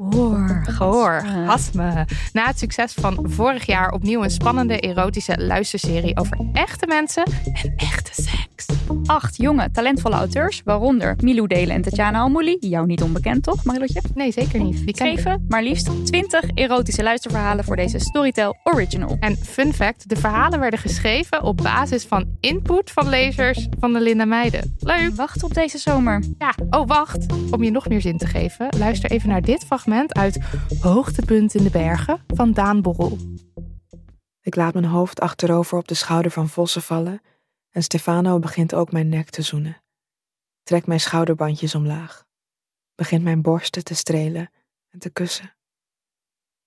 [0.79, 2.07] Orgasme.
[2.33, 7.73] Na het succes van vorig jaar opnieuw een spannende erotische luisterserie over echte mensen en
[7.75, 8.65] echte seks.
[9.05, 12.57] Acht jonge, talentvolle auteurs, waaronder Milou Delen en Tatjana Almouli.
[12.59, 14.01] Jou niet onbekend, toch, Marilotje?
[14.13, 14.85] Nee, zeker niet.
[14.85, 14.95] Die.
[14.95, 19.17] Schreven maar liefst 20 erotische luisterverhalen voor deze Storytel Original.
[19.19, 24.01] En fun fact, de verhalen werden geschreven op basis van input van lezers van de
[24.01, 24.75] Linda Meijden.
[24.79, 25.15] Leuk!
[25.15, 26.23] Wacht op deze zomer.
[26.37, 27.25] Ja, oh wacht.
[27.51, 30.39] Om je nog meer zin te geven, luister even naar dit fragment uit
[30.79, 33.17] Hoogtepunt in de Bergen van Daan Borrel.
[34.41, 37.21] Ik laat mijn hoofd achterover op de schouder van Vossen vallen
[37.71, 39.83] en Stefano begint ook mijn nek te zoenen.
[40.65, 42.25] Trekt mijn schouderbandjes omlaag.
[42.95, 44.51] Begint mijn borsten te strelen
[44.89, 45.55] en te kussen.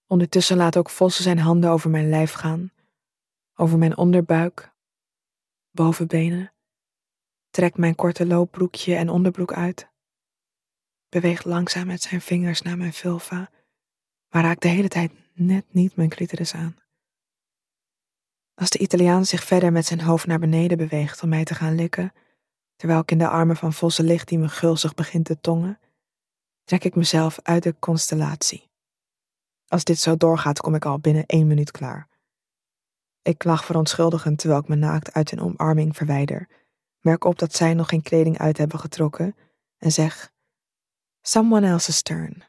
[0.06, 2.72] Ondertussen laat ook Vossen zijn handen over mijn lijf gaan,
[3.54, 4.72] over mijn onderbuik,
[5.70, 6.52] bovenbenen.
[7.50, 9.88] Trekt mijn korte loopbroekje en onderbroek uit.
[11.08, 13.50] Beweegt langzaam met zijn vingers naar mijn vulva,
[14.28, 16.76] maar raakt de hele tijd net niet mijn clitoris aan.
[18.54, 21.74] Als de Italiaan zich verder met zijn hoofd naar beneden beweegt om mij te gaan
[21.74, 22.12] likken,
[22.78, 25.78] terwijl ik in de armen van Vossen lig die me gulzig begint te tongen,
[26.64, 28.70] trek ik mezelf uit de constellatie.
[29.66, 32.08] Als dit zo doorgaat, kom ik al binnen één minuut klaar.
[33.22, 36.48] Ik lach verontschuldigend terwijl ik me naakt uit een omarming verwijder,
[37.00, 39.36] merk op dat zij nog geen kleding uit hebben getrokken
[39.78, 40.32] en zeg:
[41.22, 42.44] Someone else's turn.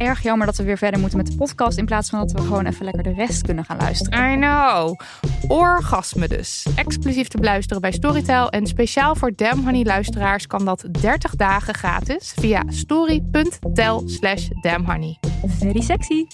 [0.00, 2.40] Erg jammer dat we weer verder moeten met de podcast in plaats van dat we
[2.40, 4.32] gewoon even lekker de rest kunnen gaan luisteren.
[4.32, 5.00] I know.
[5.48, 6.66] Orgasme dus.
[6.74, 8.50] Exclusief te beluisteren bij Storytel.
[8.50, 15.18] En speciaal voor Damn Honey luisteraars kan dat 30 dagen gratis via story.tel slash damnhoney.
[15.46, 16.24] Very sexy.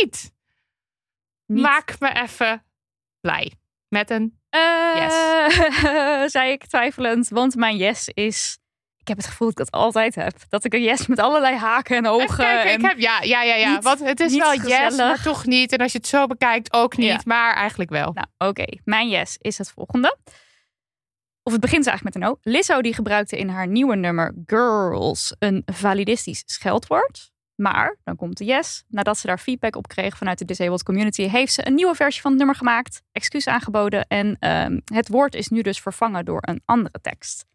[0.00, 0.32] Niet.
[1.46, 1.62] Niet.
[1.62, 2.64] Maak me even
[3.20, 3.52] blij.
[3.88, 8.58] Met een Eh, zei ik twijfelend, want mijn yes is...
[8.98, 10.34] Ik heb het gevoel dat ik dat altijd heb.
[10.48, 12.36] Dat ik een yes met allerlei haken en ogen.
[12.36, 12.78] Kijken, en...
[12.80, 13.72] ik heb, ja, ja, ja, ja.
[13.74, 14.96] niet- Want het is wel yes, gezellig.
[14.96, 15.72] maar toch niet.
[15.72, 17.06] En als je het zo bekijkt, ook niet.
[17.08, 17.20] Ja.
[17.24, 18.12] Maar eigenlijk wel.
[18.12, 18.64] Nou, oké.
[18.84, 20.16] Mijn yes is het volgende.
[21.42, 22.38] Of het begint eigenlijk met een O.
[22.42, 27.30] Lizzo die gebruikte in haar nieuwe nummer Girls een validistisch scheldwoord.
[27.60, 28.84] Maar, dan komt de yes.
[28.88, 31.22] Nadat ze daar feedback op kreeg vanuit de disabled community...
[31.22, 33.02] heeft ze een nieuwe versie van het nummer gemaakt.
[33.12, 34.06] Excuus aangeboden.
[34.06, 37.46] En ehm, het woord is nu dus vervangen door een andere tekst.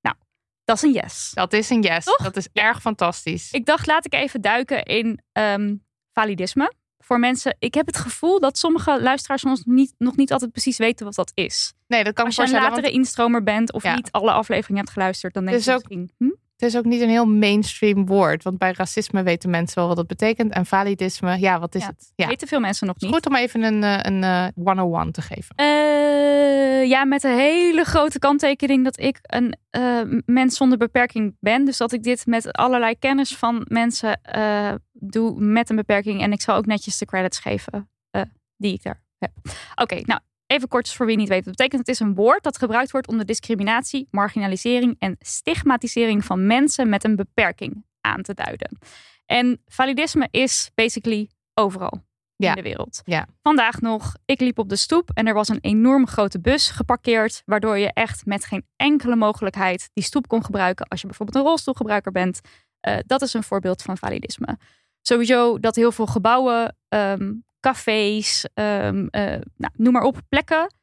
[0.00, 0.16] Nou,
[0.64, 1.30] dat is een yes.
[1.34, 2.04] Dat is een yes.
[2.04, 2.16] Toch?
[2.16, 3.52] Dat is erg fantastisch.
[3.52, 5.74] Ik dacht, laat ik even duiken in ehm,
[6.12, 6.72] validisme.
[6.98, 10.76] Voor mensen, ik heb het gevoel dat sommige luisteraars soms niet, nog niet altijd precies
[10.78, 11.72] weten wat dat is.
[11.86, 13.94] nee, dat kan Als je een latere want instromer bent of Ja.
[13.94, 16.10] niet alle afleveringen hebt geluisterd, dan denk Dus je ook- misschien...
[16.18, 16.30] Hm?
[16.58, 18.42] Het is ook niet een heel mainstream woord.
[18.42, 20.52] Want bij racisme weten mensen wel wat dat betekent.
[20.52, 21.86] En validisme, ja, wat is Ja.
[21.88, 22.12] het?
[22.14, 22.26] Ja.
[22.26, 23.10] Weten veel mensen nog niet.
[23.12, 25.54] goed om even een, eh, een eh 101 te geven.
[25.56, 31.64] Eh, ja, met een hele grote kanttekening dat ik een eh, mens zonder beperking ben.
[31.64, 36.22] Dus dat ik dit met allerlei kennis van mensen eh, doe met een beperking.
[36.22, 38.22] En ik zal ook netjes de credits geven eh,
[38.56, 39.30] die ik daar heb.
[39.74, 41.80] Oké, nou even kort voor wie niet weet het betekent.
[41.80, 46.88] Het is een woord dat gebruikt wordt om de discriminatie, marginalisering en stigmatisering van mensen
[46.88, 48.78] met een beperking aan te duiden.
[49.26, 52.06] En validisme is basically overal
[52.36, 52.48] Ja.
[52.48, 53.02] in de wereld.
[53.04, 53.26] Ja.
[53.42, 57.42] Vandaag nog, ik liep op de stoep en er was een enorm grote bus geparkeerd,
[57.44, 61.50] waardoor je echt met geen enkele mogelijkheid die stoep kon gebruiken als je bijvoorbeeld een
[61.50, 62.40] rolstoelgebruiker bent.
[62.80, 64.58] Eh, dat is een voorbeeld van validisme.
[65.02, 70.76] Sowieso dat heel veel gebouwen, ehm, cafés, ehm, eh, nou, noem maar op, plekken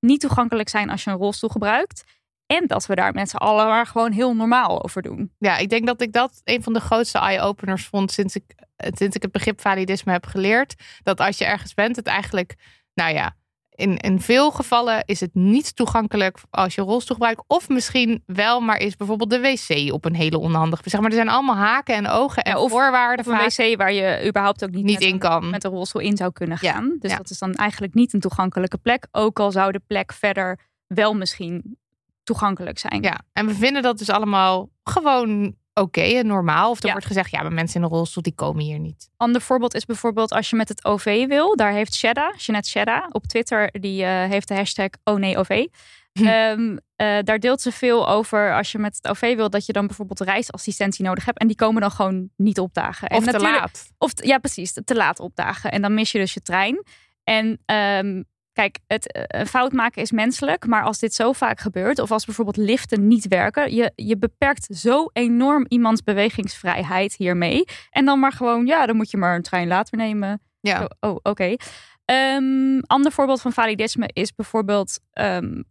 [0.00, 2.04] niet toegankelijk zijn als je een rolstoel gebruikt.
[2.46, 5.32] En dat we daar met z'n allen gewoon heel normaal over doen.
[5.38, 9.16] Ja, ik denk dat ik dat een van de grootste eye-openers vond sinds ik, sinds
[9.16, 10.74] ik het begrip validisme heb geleerd.
[11.02, 12.54] Dat als je ergens bent, het eigenlijk,
[12.94, 13.36] nou ja,
[13.74, 17.42] in, in veel gevallen is het niet toegankelijk als je rolstoel gebruikt.
[17.46, 20.90] Of misschien wel, maar is bijvoorbeeld de wc op een hele onhandige.
[20.90, 23.26] Zeg maar, er zijn allemaal haken en ogen en Ja, of- voorwaarden.
[23.26, 23.70] Of een vaak.
[23.72, 25.50] wc waar je überhaupt ook niet, Niet met in een- kan.
[25.50, 26.96] met een rolstoel in zou kunnen Ja, gaan.
[26.98, 27.16] Dus ja.
[27.16, 29.06] dat is dan eigenlijk niet een toegankelijke plek.
[29.10, 31.76] Ook al zou de plek verder wel misschien
[32.22, 33.02] toegankelijk zijn.
[33.02, 36.70] Ja, en we vinden dat dus allemaal gewoon oké en normaal.
[36.70, 36.92] Of er Ja.
[36.92, 39.08] wordt gezegd, ja, maar mensen in een rolstoel die komen hier niet.
[39.16, 41.56] Ander voorbeeld is bijvoorbeeld als je met het OV wil.
[41.56, 45.66] Daar heeft Shedda, Jeanette Shedda, op Twitter, die eh, heeft de hashtag Oh nee OV.
[46.12, 46.26] Hm.
[46.26, 49.72] Ehm, eh, daar deelt ze veel over als je met het OV wil dat je
[49.72, 51.38] dan bijvoorbeeld reisassistentie nodig hebt.
[51.38, 53.08] En die komen dan gewoon niet opdagen.
[53.08, 53.90] En Of te laat.
[53.98, 55.70] Of ja, precies, te laat opdagen.
[55.70, 56.82] En dan mis je dus je trein.
[57.24, 58.22] En ehm,
[58.52, 60.66] kijk, het, eh, een fout maken is menselijk.
[60.66, 64.76] Maar als dit zo vaak gebeurt, of als bijvoorbeeld liften niet werken, je, je beperkt
[64.76, 67.64] zo enorm iemands bewegingsvrijheid hiermee.
[67.90, 70.42] En dan maar gewoon, ja, dan moet je maar een trein later nemen.
[70.60, 70.78] Ja.
[70.78, 71.56] Zo, oh, oké.
[72.04, 75.62] Ehm, ander voorbeeld van validisme is bijvoorbeeld ehm,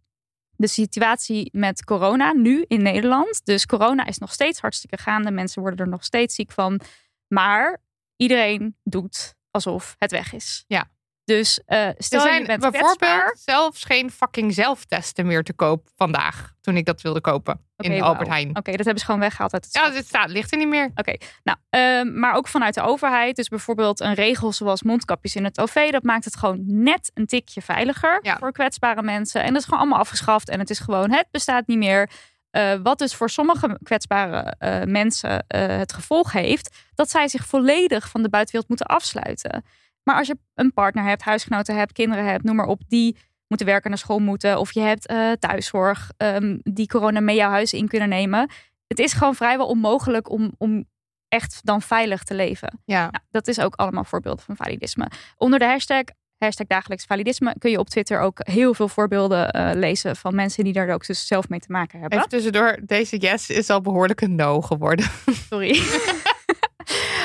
[0.56, 3.46] de situatie met corona nu in Nederland.
[3.46, 5.32] Dus corona is nog steeds hartstikke gaande.
[5.32, 6.80] Mensen worden er nog steeds ziek van.
[7.28, 7.82] Maar
[8.16, 10.64] iedereen doet alsof het weg is.
[10.68, 10.90] Ja.
[11.38, 13.38] Dus eh, stel er je zijn bent bijvoorbeeld kwetsbaar.
[13.40, 16.54] zelfs geen fucking zelftesten meer te koop vandaag.
[16.62, 18.28] Toen ik dat wilde kopen in Albert.
[18.28, 18.50] Heijn.
[18.50, 20.92] Oké, dat hebben ze gewoon weggehaald uit het Ja, dit staat, ligt er niet meer.
[20.96, 23.36] Oké, nou, ehm, maar ook vanuit de overheid.
[23.36, 25.92] Dus bijvoorbeeld een regel zoals mondkapjes in het OV.
[25.92, 28.38] Dat maakt het gewoon net een tikje veiliger Ja.
[28.38, 29.42] voor kwetsbare mensen.
[29.44, 30.50] En dat is gewoon allemaal afgeschaft.
[30.50, 32.10] En het is gewoon, het bestaat niet meer.
[32.50, 36.76] Eh, wat dus voor sommige kwetsbare eh, mensen het gevolg heeft...
[36.96, 39.64] dat zij zich volledig van de buitenwereld moeten afsluiten.
[40.04, 42.82] Maar als je een partner hebt, huisgenoten hebt, kinderen hebt, noem maar op...
[42.88, 44.60] die moeten werken, naar school moeten...
[44.60, 48.50] of je hebt eh, thuiszorg ehm, die corona mee jouw huis in kunnen nemen...
[48.88, 50.86] het is gewoon vrijwel onmogelijk om, om
[51.28, 52.80] echt dan veilig te leven.
[52.86, 53.00] Ja.
[53.02, 55.08] Nou, dat is ook allemaal voorbeelden van validisme.
[55.38, 56.04] Onder de hashtag,
[56.38, 60.64] hashtag dagelijks validisme, kun je op Twitter ook heel veel voorbeelden eh, lezen van mensen
[60.64, 62.18] die daar ook dus zelf mee te maken hebben.
[62.18, 65.06] Even tussendoor, deze yes is al behoorlijk een no geworden.
[65.50, 65.82] Sorry.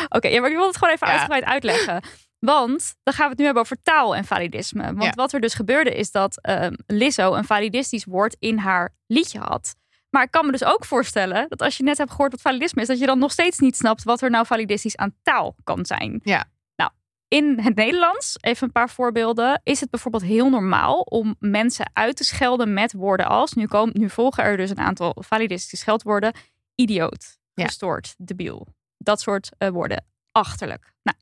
[0.09, 1.13] Oké, ja, maar ik wil het gewoon even Ja.
[1.13, 2.03] uitgebreid uitleggen.
[2.47, 4.83] Want dan gaan we het nu hebben over taal en validisme.
[4.83, 5.11] Want Ja.
[5.15, 9.75] wat er dus gebeurde is dat ehm, Lizzo een validistisch woord in haar liedje had.
[10.11, 12.81] Maar ik kan me dus ook voorstellen dat als je net hebt gehoord wat validisme
[12.83, 15.87] is, dat je dan nog steeds niet snapt wat er nou validistisch aan taal kan
[15.87, 16.21] zijn.
[16.23, 16.45] Ja.
[16.77, 16.91] Nou,
[17.29, 22.17] in het Nederlands, even een paar voorbeelden, is het bijvoorbeeld heel normaal om mensen uit
[22.17, 26.33] te schelden met woorden als, nu, komen, nu volgen er dus een aantal validistische scheldwoorden,
[26.75, 27.65] idioot, Ja.
[27.65, 28.67] gestoord, debiel.
[28.99, 30.05] Dat soort eh, woorden.
[30.33, 30.93] Achterlijk.
[31.03, 31.17] Nou,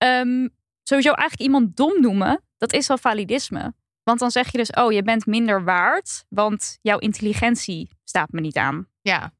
[0.00, 0.48] ehm,
[0.82, 3.74] sowieso eigenlijk iemand dom noemen, dat is al validisme.
[4.02, 8.40] Want dan zeg je dus, oh, je bent minder waard, want jouw intelligentie staat me
[8.40, 8.88] niet aan.
[9.02, 9.32] Ja,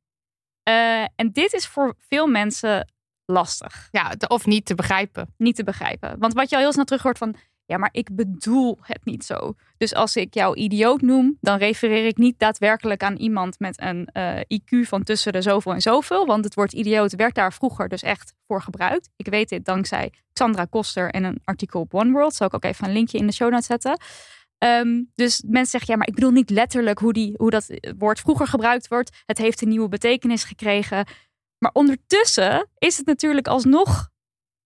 [0.63, 2.93] Eh, en dit is voor veel mensen
[3.25, 5.35] lastig, ja, of niet te begrijpen.
[5.37, 6.19] niet te begrijpen.
[6.19, 7.37] Want wat je al heel snel terug hoort van,
[7.71, 9.55] ja, maar ik bedoel het niet zo.
[9.77, 14.07] Dus als ik jou idioot noem, dan refereer ik niet daadwerkelijk aan iemand met een
[14.13, 16.27] eh, IQ van tussen de zoveel en zoveel.
[16.27, 19.09] Want het woord idioot werd daar vroeger dus echt voor gebruikt.
[19.17, 22.35] Ik weet dit dankzij Xandra Koster en een artikel op One World.
[22.35, 24.01] Zal ik ook even een linkje in de show notes zetten.
[24.59, 28.21] Ehm, dus mensen zeggen, ja, maar ik bedoel niet letterlijk hoe, die, hoe dat woord
[28.21, 29.23] vroeger gebruikt wordt.
[29.27, 31.07] Het heeft een nieuwe betekenis gekregen.
[31.59, 34.10] Maar ondertussen is het natuurlijk alsnog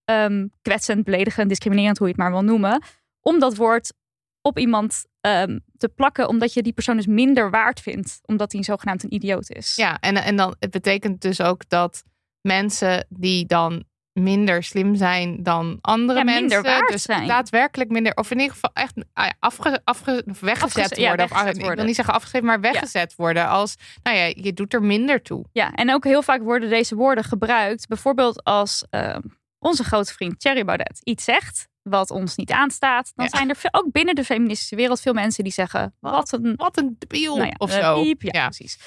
[0.04, 2.82] ehm, kwetsend, beledigend, discriminerend, hoe je het maar wil noemen.
[3.20, 3.92] Om dat woord
[4.40, 8.18] op iemand ehm, te plakken, omdat je die persoon dus minder waard vindt.
[8.22, 9.74] Omdat hij zogenaamd een idioot is.
[9.76, 12.02] Ja, en, en dan, het betekent dus ook dat
[12.40, 16.42] mensen die dan minder slim zijn dan andere Ja, mensen.
[16.46, 17.26] minder waard dus zijn.
[17.28, 21.24] daadwerkelijk minder, of in ieder geval echt ah afge, afge, weggezet Afgezet- ja, worden.
[21.24, 21.76] Of, weggezet ik worden.
[21.76, 23.48] wil niet zeggen afgeschreven, maar weggezet worden.
[23.48, 25.44] Als, nou ja, je doet er minder toe.
[25.52, 27.88] Ja, en ook heel vaak worden deze woorden gebruikt.
[27.88, 29.20] Bijvoorbeeld als ehm,
[29.64, 33.12] onze grote vriend Thierry Baudet iets zegt wat ons niet aanstaat.
[33.14, 33.36] Dan Ja.
[33.36, 35.94] zijn er veel, ook binnen de feministische wereld veel mensen die zeggen...
[36.00, 38.02] Wat een Wat een debiel nou ja, of zo.
[38.02, 38.22] piep.
[38.22, 38.44] ja, ja.
[38.44, 38.78] precies.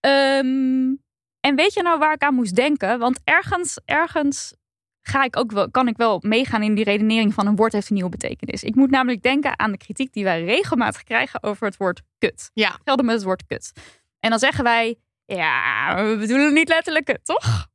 [0.00, 0.94] Ehm,
[1.40, 2.98] en weet je nou waar ik aan moest denken?
[2.98, 4.54] Want ergens, ergens
[5.02, 7.88] ga ik ook wel, kan ik wel meegaan in die redenering van een woord heeft
[7.88, 8.62] een nieuwe betekenis.
[8.64, 12.50] Ik moet namelijk denken aan de kritiek die wij regelmatig krijgen over het woord kut.
[12.54, 12.78] Ja.
[12.84, 13.72] Gelden met het woord kut.
[14.20, 17.66] En dan zeggen wij, ja, we bedoelen niet letterlijk kut, toch?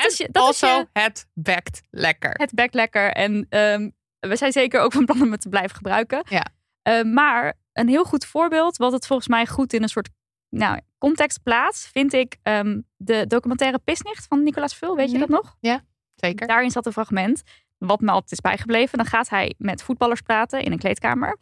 [0.00, 2.32] Dat is je, dat is also, je, het bekt lekker.
[2.34, 3.12] het bekt lekker.
[3.12, 6.22] En ehm, we zijn zeker ook van plan om het te blijven gebruiken.
[6.28, 6.46] Ja.
[6.82, 10.08] Eh, maar een heel goed voorbeeld, wat het volgens mij goed in een soort
[10.48, 14.96] nou, context plaatst, vind ik ehm, de documentaire Pisnicht van Nicolas Vul.
[14.96, 15.30] Weet je Mhm.
[15.30, 15.56] dat nog?
[16.14, 16.46] Zeker.
[16.46, 17.42] Daarin zat een fragment,
[17.78, 18.98] wat me altijd is bijgebleven.
[18.98, 21.38] Dan gaat hij met voetballers praten in een kleedkamer.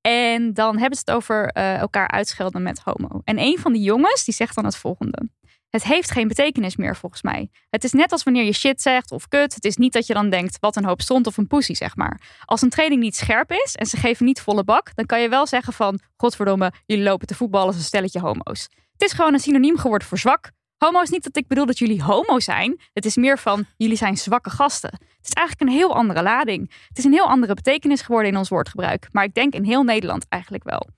[0.00, 3.20] En dan hebben ze het over eh, elkaar uitschelden met homo.
[3.24, 5.28] En een van die jongens, die zegt dan het volgende.
[5.70, 7.50] Het heeft geen betekenis meer volgens mij.
[7.70, 9.54] Het is net als wanneer je shit zegt of kut.
[9.54, 11.96] Het is niet dat je dan denkt wat een hoop stond of een poesie, zeg
[11.96, 12.20] maar.
[12.44, 15.28] Als een training niet scherp is en ze geven niet volle bak, dan kan je
[15.28, 18.68] wel zeggen van godverdomme, jullie lopen te voetballen als een stelletje homo's.
[18.92, 20.50] Het is gewoon een synoniem geworden voor zwak.
[20.76, 22.80] Homo is niet dat ik bedoel dat jullie homo zijn.
[22.92, 24.90] Het is meer van jullie zijn zwakke gasten.
[24.92, 26.72] Het is eigenlijk een heel andere lading.
[26.88, 29.08] Het is een heel andere betekenis geworden in ons woordgebruik.
[29.12, 30.88] Maar ik denk in heel Nederland eigenlijk wel.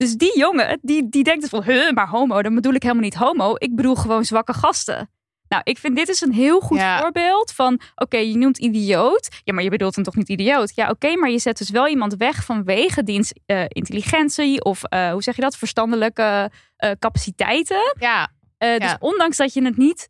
[0.00, 3.02] Dus die jongen, die, die denkt dus van, huh, maar homo, dan bedoel ik helemaal
[3.04, 3.54] niet homo.
[3.58, 5.10] Ik bedoel gewoon zwakke gasten.
[5.48, 7.00] Nou, ik vind dit is een heel goed Ja.
[7.00, 9.28] voorbeeld van, oké, je noemt idioot.
[9.44, 10.72] Ja, maar je bedoelt hem toch niet idioot?
[10.74, 15.10] Ja, oké, maar je zet dus wel iemand weg vanwege diens eh, intelligentie of, eh,
[15.12, 17.94] hoe zeg je dat, verstandelijke eh, capaciteiten.
[17.98, 18.96] Ja, dus Ja.
[19.00, 20.08] ondanks dat je het niet,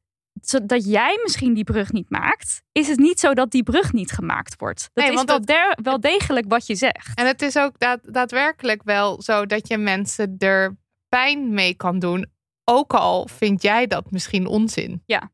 [0.64, 4.10] dat jij misschien die brug niet maakt, is het niet zo dat die brug niet
[4.12, 4.80] gemaakt wordt.
[4.92, 7.18] Dat Nee, is want wel, dat- wel degelijk wat je zegt.
[7.18, 10.76] en het is ook daad- daadwerkelijk wel zo dat je mensen er
[11.08, 12.26] pijn mee kan doen.
[12.64, 15.02] Ook al vind jij dat misschien onzin.
[15.06, 15.30] Ja.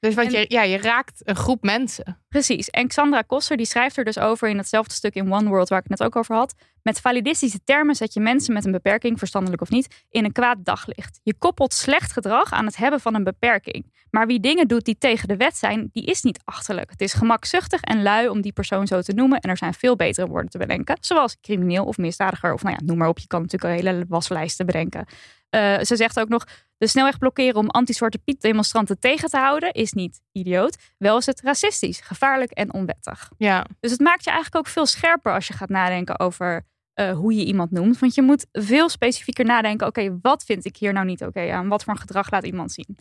[0.00, 2.20] Dus want En- je, ja, je raakt een groep mensen.
[2.28, 2.70] Precies.
[2.70, 5.78] En Xandra Koster die schrijft er dus over in hetzelfde stuk in One World waar
[5.78, 6.54] ik het net ook over had.
[6.82, 10.64] Met validistische termen zet je mensen met een beperking, verstandelijk of niet, in een kwaad
[10.64, 11.20] daglicht.
[11.22, 13.92] Je koppelt slecht gedrag aan het hebben van een beperking.
[14.10, 16.90] Maar wie dingen doet die tegen de wet zijn, die is niet achterlijk.
[16.90, 19.40] Het is gemakzuchtig en lui om die persoon zo te noemen.
[19.40, 20.96] En er zijn veel betere woorden te bedenken.
[21.00, 22.52] Zoals crimineel of misdadiger.
[22.52, 23.18] Of nou ja, noem maar op.
[23.18, 25.06] Je kan natuurlijk een hele waslijst bedenken.
[25.50, 26.44] Eh, ze zegt ook nog,
[26.78, 30.76] de snelweg blokkeren om anti-Zwarte Piet demonstranten tegen te houden is niet idioot.
[30.98, 33.30] Wel is het racistisch, gevaarlijk en onwettig.
[33.38, 33.66] Ja.
[33.80, 37.34] Dus het maakt je eigenlijk ook veel scherper als je gaat nadenken over eh, hoe
[37.34, 37.98] je iemand noemt.
[37.98, 41.68] Want je moet veel specifieker nadenken, oké, wat vind ik hier nou niet oké aan?
[41.68, 42.98] Wat voor een gedrag laat iemand zien?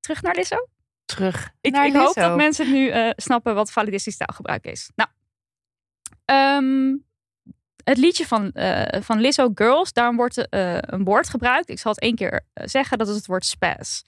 [0.00, 0.68] Terug naar Lisso.
[1.04, 4.90] Terug Ik, naar ik hoop dat mensen nu eh, snappen wat validistisch taalgebruik is.
[4.94, 5.10] Nou,
[6.24, 6.96] ehm,
[7.84, 11.70] het liedje van, eh van Lizzo, Girls, daarom wordt eh, een woord gebruikt.
[11.70, 14.02] Ik zal het één keer eh, zeggen, dat is het woord spaz.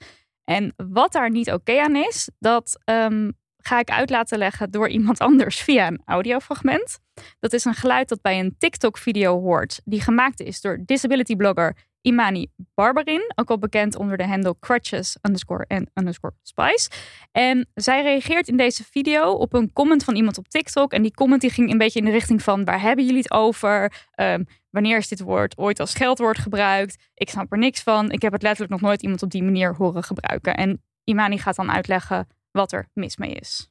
[0.45, 4.89] En wat daar niet oké aan is, dat ehm, ga ik uit laten leggen door
[4.89, 6.99] iemand anders via een audiofragment.
[7.41, 11.77] Dat is een geluid dat bij een TikTok-video hoort, die gemaakt is door disability blogger
[12.07, 16.91] Imani Barberin, ook al bekend onder de handle crutches underscore en underscore spice.
[17.33, 20.93] En zij reageert in deze video op een comment van iemand op TikTok.
[20.93, 23.31] En die comment die ging een beetje in de richting van waar hebben jullie het
[23.31, 23.93] over?
[24.15, 26.97] Ehm, wanneer is dit woord ooit als scheldwoord gebruikt?
[27.15, 28.11] Ik snap er niks van.
[28.11, 30.55] Ik heb het letterlijk nog nooit iemand op die manier horen gebruiken.
[30.55, 33.69] En Imani gaat dan uitleggen wat er mis mee is.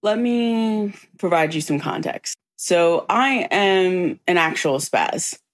[0.00, 2.36] Let me provide you some context.
[2.54, 5.46] So, I am an actual spaz.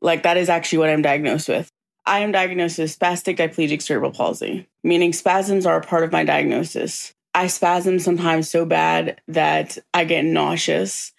[0.00, 1.68] Like, that is actually what I'm diagnosed with.
[2.06, 6.24] I am diagnosed with spastic diplegic cerebral palsy, meaning spasms are a part of my
[6.24, 7.14] diagnosis.
[7.34, 11.12] I spasm sometimes so bad that I get nauseous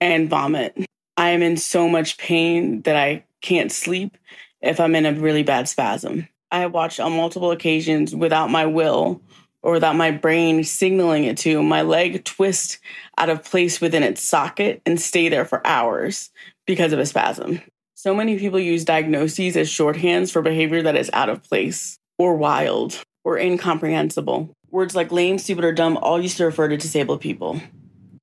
[0.00, 0.86] and vomit.
[1.16, 4.16] I am in so much pain that I can't sleep
[4.62, 6.28] if I'm in a really bad spasm.
[6.50, 9.20] I have watched on multiple occasions without my will
[9.62, 12.78] or without my brain signaling it to, my leg twist
[13.18, 16.30] out of place within its socket and stay there for hours
[16.66, 17.60] because of a spasm.
[18.02, 22.34] So many people use diagnoses as shorthands for behavior that is out of place or
[22.34, 24.54] wild or incomprehensible.
[24.70, 27.60] Words like lame, stupid, or dumb all used to refer to disabled people.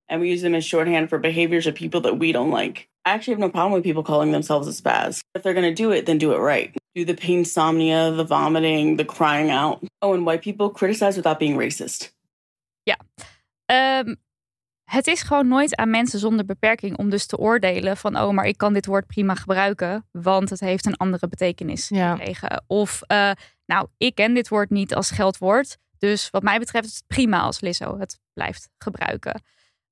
[0.10, 2.88] And we use them as shorthand for behaviors of people that we don't like.
[3.06, 5.22] I actually have no problem with people calling themselves a spaz.
[5.36, 6.76] If they're going to do it, then do it right.
[6.96, 9.86] Do the pain insomnia, the vomiting, the crying out.
[10.02, 12.10] Oh, and white people criticize without being racist.
[13.70, 14.18] Ehm,
[14.92, 18.46] het is gewoon nooit aan mensen zonder beperking om dus te oordelen van oh, maar
[18.46, 22.16] ik kan dit woord prima gebruiken, want het heeft een andere betekenis Ja.
[22.16, 22.64] gekregen.
[22.68, 23.32] Of eh,
[23.66, 27.40] nou, ik ken dit woord niet als geldwoord, dus wat mij betreft is het prima
[27.40, 29.42] als Lizzo het blijft gebruiken.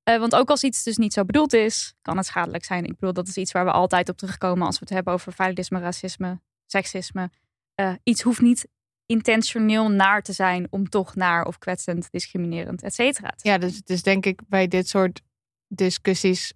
[0.03, 2.83] Eh, want ook als iets dus niet zo bedoeld is, kan het schadelijk zijn.
[2.85, 5.33] Ik bedoel, dat is iets waar we altijd op terugkomen als we het hebben over
[5.33, 7.29] validisme, racisme, seksisme.
[7.75, 8.67] Eh, iets hoeft niet
[9.05, 13.33] intentioneel naar te zijn om toch naar of kwetsend, discriminerend, et cetera.
[13.35, 15.21] te Ja, dus het is denk ik bij dit soort
[15.75, 16.53] discussies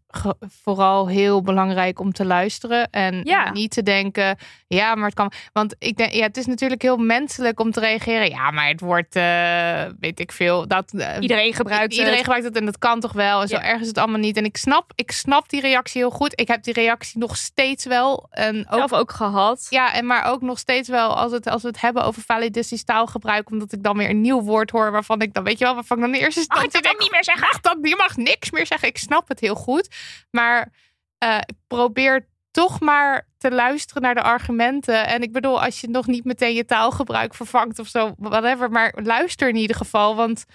[0.64, 3.52] vooral heel belangrijk om te luisteren en Ja.
[3.52, 5.32] niet te denken, ja, maar het kan.
[5.54, 8.30] Want ik denk, ja, het is natuurlijk heel menselijk om te reageren.
[8.30, 12.22] Ja, maar het wordt, eh, weet ik veel, dat eh, Iedereen gebruikt Iedereen het.
[12.22, 13.42] gebruikt het en dat kan toch wel.
[13.42, 14.38] En zo erg is het allemaal niet.
[14.38, 16.40] En ik snap, ik snap die reactie heel goed.
[16.40, 18.28] Ik heb die reactie nog steeds wel.
[18.32, 19.68] En ook zelf ook gehad.
[19.70, 22.84] Ja, en maar ook nog steeds wel als, het, als we het hebben over validistisch
[22.84, 23.52] taalgebruik.
[23.52, 25.98] Omdat ik dan weer een nieuw woord hoor waarvan ik dan, weet je wel, waarvan
[25.98, 27.48] ik dan in eerste ik instantie dat ook niet meer zeggen?
[27.52, 28.88] Mag dat, je mag niks meer zeggen.
[28.88, 29.96] Ik snap het heel goed.
[30.32, 30.72] Maar
[31.18, 35.08] eh, probeer toch maar te luisteren naar de argumenten.
[35.08, 38.72] En ik bedoel, als je nog niet meteen je taalgebruik vervangt of zo, whatever.
[38.72, 40.16] Maar luister in ieder geval.
[40.16, 40.46] Want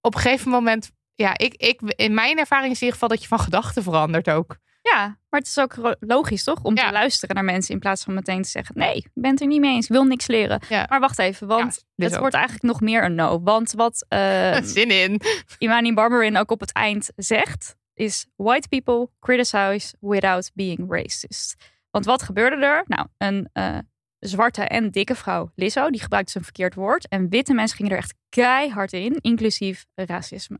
[0.00, 3.22] op een gegeven moment, ja, ik, ik, in mijn ervaring is in ieder geval dat
[3.22, 4.56] je van gedachten verandert ook.
[4.92, 6.62] Ja, maar het is ook logisch toch?
[6.62, 6.86] Om Ja.
[6.86, 9.46] te luisteren naar mensen in plaats van meteen te zeggen: nee, ik ben het er
[9.46, 10.60] niet mee eens, ik wil niks leren.
[10.68, 10.86] Ja.
[10.88, 12.20] Maar wacht even, want Ja, het ook.
[12.20, 13.40] wordt eigenlijk nog meer een no.
[13.42, 15.20] Want wat eh, Zin in.
[15.58, 21.54] Imani Barberin ook op het eind zegt, is white people criticize without being racist.
[21.90, 22.84] Want wat gebeurde er?
[22.86, 23.78] Nou, een eh,
[24.18, 27.08] zwarte en dikke vrouw, Lizzo, die gebruikte een verkeerd woord.
[27.08, 30.58] En witte mensen gingen er echt keihard in, inclusief racisme.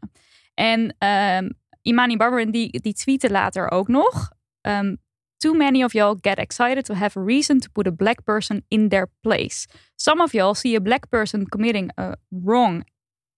[0.54, 1.48] En ehm,
[1.82, 4.30] Imani Barberin, die, die tweette later ook nog.
[4.60, 4.94] ehm,
[5.36, 8.64] Too many of y'all get excited to have a reason to put a black person
[8.68, 9.66] in their place.
[9.94, 12.84] Some of y'all see a black person committing a wrong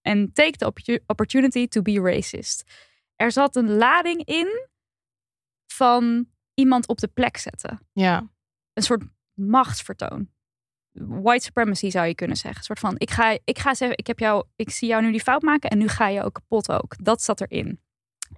[0.02, 2.62] and take the opportu- opportunity to be racist.
[3.16, 4.68] Er zat een lading in
[5.72, 7.86] van iemand op de plek zetten.
[7.92, 8.30] Ja.
[8.72, 9.02] Een soort
[9.34, 10.28] machtsvertoon.
[10.92, 12.58] White supremacy zou je kunnen zeggen.
[12.58, 15.10] Een soort van, ik ga, ik ga zeggen, ik, heb jou, ik zie jou nu
[15.10, 17.04] die fout maken en nu ga je ook kapot ook.
[17.04, 17.80] Dat zat erin.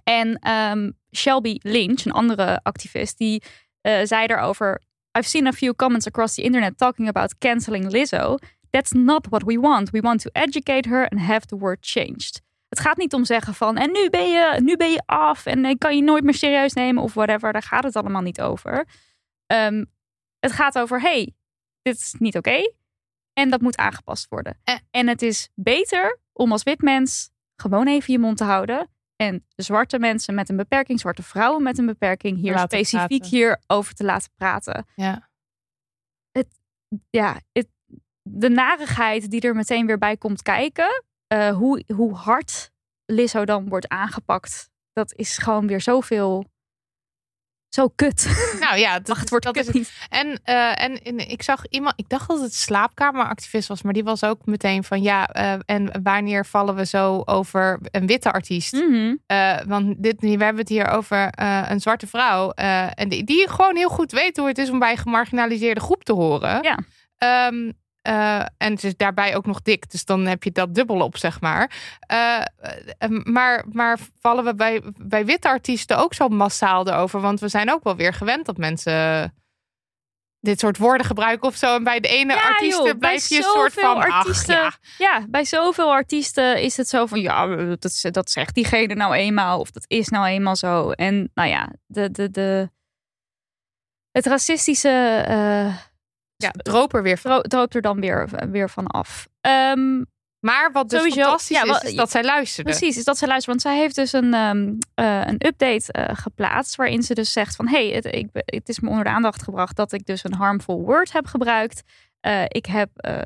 [0.03, 3.43] En ehm, Shelby Lynch, een andere activist, die
[3.81, 4.81] eh, zei daarover...
[5.17, 8.37] I've seen a few comments across the internet talking about canceling Lizzo.
[8.69, 9.91] That's not what we want.
[9.91, 12.41] We want to educate her and have the word changed.
[12.69, 15.65] Het gaat niet om zeggen van en nu ben je, nu ben je af en
[15.65, 17.53] ik kan je nooit meer serieus nemen of whatever.
[17.53, 18.87] Daar gaat het allemaal niet over.
[19.47, 19.85] Ehm,
[20.39, 21.33] het gaat over hey,
[21.81, 22.61] dit is niet oké
[23.33, 24.59] en dat moet aangepast worden.
[24.63, 24.75] Eh.
[24.91, 28.89] En het is beter om als wit mens gewoon even je mond te houden
[29.23, 33.37] en zwarte mensen met een beperking, zwarte vrouwen met een beperking hier Laten specifiek praten.
[33.37, 35.29] hierover te laten praten Ja.
[37.09, 37.67] ja, het,
[38.21, 41.03] de narigheid die er meteen weer bij komt kijken.
[41.27, 42.71] eh, hoe, hoe hard
[43.05, 44.69] Lizzo dan wordt aangepakt.
[44.93, 46.45] Dat is gewoon weer zoveel.
[47.69, 48.23] Zo kut.
[48.73, 49.91] Nou ja, dat, het wordt dat kut is niet.
[50.09, 54.03] En, eh, en, en ik zag iemand, ik dacht dat het slaapkameractivist was, maar die
[54.03, 58.73] was ook meteen van ja, eh, en wanneer vallen we zo over een witte artiest?
[58.73, 59.15] Mhm.
[59.25, 61.27] Eh, want dit, we hebben het hier over
[61.71, 62.51] een zwarte vrouw.
[62.51, 66.03] en die, die gewoon heel goed weet hoe het is om bij een gemarginaliseerde groep
[66.03, 66.63] te horen.
[66.63, 66.79] Ja.
[67.17, 67.71] Ehm,
[68.03, 69.91] eh, en het is daarbij ook nog dik.
[69.91, 71.97] Dus dan heb je dat dubbel op, zeg maar.
[71.99, 72.45] Eh, eh,
[73.23, 77.21] maar, maar vallen we bij, bij witte artiesten ook zo massaal erover?
[77.21, 79.33] Want we zijn ook wel weer gewend dat mensen
[80.39, 81.75] dit soort woorden gebruiken of zo.
[81.75, 83.97] En bij de ene Ja, artiesten joh, blijf je een soort van...
[84.11, 85.19] artiesten- Ach, ja.
[85.19, 89.59] Ja, bij zoveel artiesten is het zo van ja, dat, dat zegt diegene nou eenmaal.
[89.59, 90.91] Of dat is nou eenmaal zo.
[90.91, 92.69] En nou ja, de, de, de,
[94.11, 94.89] het racistische
[96.43, 97.31] ja, droop er weer van.
[97.31, 99.27] dro- droopt er dan weer, weer van af.
[99.41, 100.01] Ehm,
[100.39, 102.69] Maar wat dus Sowieso, fantastisch ja, is, wat- is dat zij luisterde.
[102.69, 103.49] Precies, is dat ze luistert.
[103.49, 106.75] Want zij heeft dus een, ehm, eh, een update eh, geplaatst.
[106.75, 107.67] Waarin ze dus zegt van...
[107.67, 110.81] hey, het, ik, het is me onder de aandacht gebracht dat ik dus een harmful
[110.81, 111.81] word heb gebruikt.
[112.19, 113.17] Eh, ik heb eh,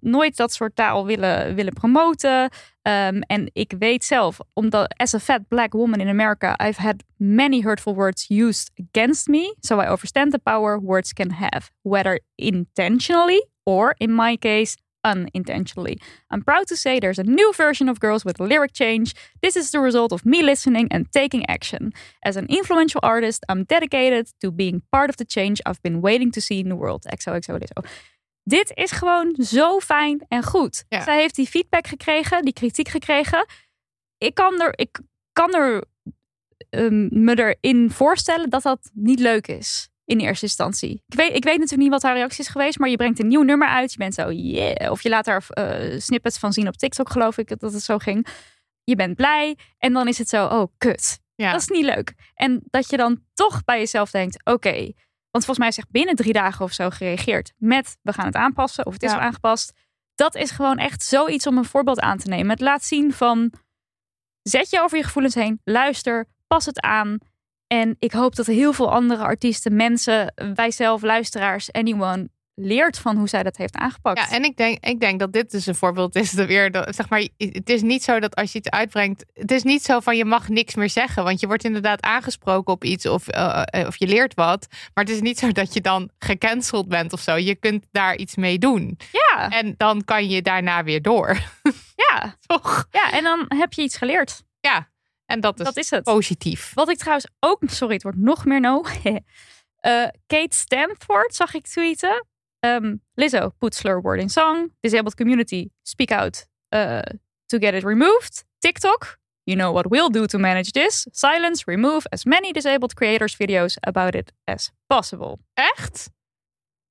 [0.00, 2.50] nooit dat soort taal willen, willen promoten.
[2.82, 6.56] Ehm, en ik weet zelf, omdat as a fat black woman in America...
[6.56, 9.54] I've had many hurtful words used against me.
[9.60, 11.70] So I understand the power words can have.
[11.82, 15.98] Whether intentionally or, in my case, unintentionally.
[16.30, 19.14] I'm proud to say there's a new version of Girls with lyric change.
[19.40, 21.92] This is the result of me listening and taking action.
[22.22, 26.30] As an influential artist, I'm dedicated to being part of the change I've been waiting
[26.32, 27.04] to see in the world.
[27.12, 27.58] XOXO.
[28.48, 30.84] Dit is gewoon zo fijn en goed.
[30.88, 31.02] Ja.
[31.02, 33.46] Zij heeft die feedback gekregen, die kritiek gekregen.
[34.18, 35.00] Ik kan er, ik
[35.32, 35.84] kan er
[36.70, 39.88] ehm, me erin voorstellen dat dat niet leuk is.
[40.04, 41.02] In eerste instantie.
[41.06, 43.28] Ik weet, ik weet natuurlijk niet wat haar reactie is geweest, maar je brengt een
[43.28, 43.92] nieuw nummer uit.
[43.92, 44.90] Je bent zo, yeah.
[44.90, 47.98] Of je laat daar eh, snippets van zien op TikTok, geloof ik dat het zo
[47.98, 48.26] ging.
[48.84, 51.20] Je bent blij en dan is het zo, oh kut.
[51.34, 51.52] Ja.
[51.52, 52.14] Dat is niet leuk.
[52.34, 54.92] En dat je dan toch bij jezelf denkt, oké.
[55.30, 58.34] Want volgens mij is echt binnen drie dagen of zo gereageerd met we gaan het
[58.34, 59.16] aanpassen of het is Ja.
[59.16, 59.72] al aangepast.
[60.14, 62.50] Dat is gewoon echt zoiets om een voorbeeld aan te nemen.
[62.50, 63.52] Het laat zien van
[64.42, 67.18] zet je over je gevoelens heen, luister, pas het aan.
[67.66, 72.30] En ik hoop dat heel veel andere artiesten, mensen, wij zelf, luisteraars, anyone,
[72.60, 74.18] leert van hoe zij dat heeft aangepakt.
[74.18, 76.30] Ja, en ik denk, ik denk dat dit dus een voorbeeld is.
[76.30, 79.24] Dat weer, dat, zeg maar, het is niet zo dat als je iets uitbrengt.
[79.34, 81.24] Het is niet zo van je mag niks meer zeggen.
[81.24, 84.66] Want je wordt inderdaad aangesproken op iets of, eh, eh, of je leert wat.
[84.94, 87.34] Maar het is niet zo dat je dan gecanceld bent of zo.
[87.36, 88.98] Je kunt daar iets mee doen.
[89.12, 91.38] ja, En dan kan je daarna weer door.
[92.08, 92.86] ja, Toch?
[92.90, 94.42] ja, en dan heb je iets geleerd.
[94.60, 94.88] Ja.
[95.26, 96.04] En dat is, Dat is het.
[96.04, 96.70] positief.
[96.74, 98.84] Wat ik trouwens ook, sorry, het wordt nog meer no.
[99.78, 102.26] Eh, Kate Stanford zag ik tweeten.
[102.60, 104.70] Ehm, Lizzo put slur word in song.
[104.82, 107.02] Disabled community speak out uh,
[107.46, 108.44] to get it removed.
[108.58, 111.06] TikTok, you know what we'll do to manage this.
[111.12, 115.38] Silence, remove as many disabled creators videos about it as possible.
[115.54, 116.10] Echt?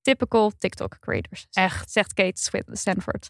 [0.01, 1.47] Typical TikTok creators.
[1.51, 1.91] Echt?
[1.91, 3.29] Zegt Kate Stanford.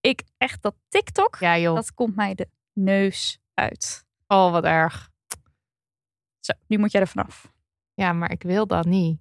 [0.00, 1.74] Ik echt dat TikTok, Ja, joh.
[1.74, 4.04] dat komt mij de neus uit.
[4.26, 5.10] Oh, wat erg.
[6.40, 7.52] Zo, nu moet jij er vanaf.
[7.94, 9.20] Ja, maar ik wil dat niet.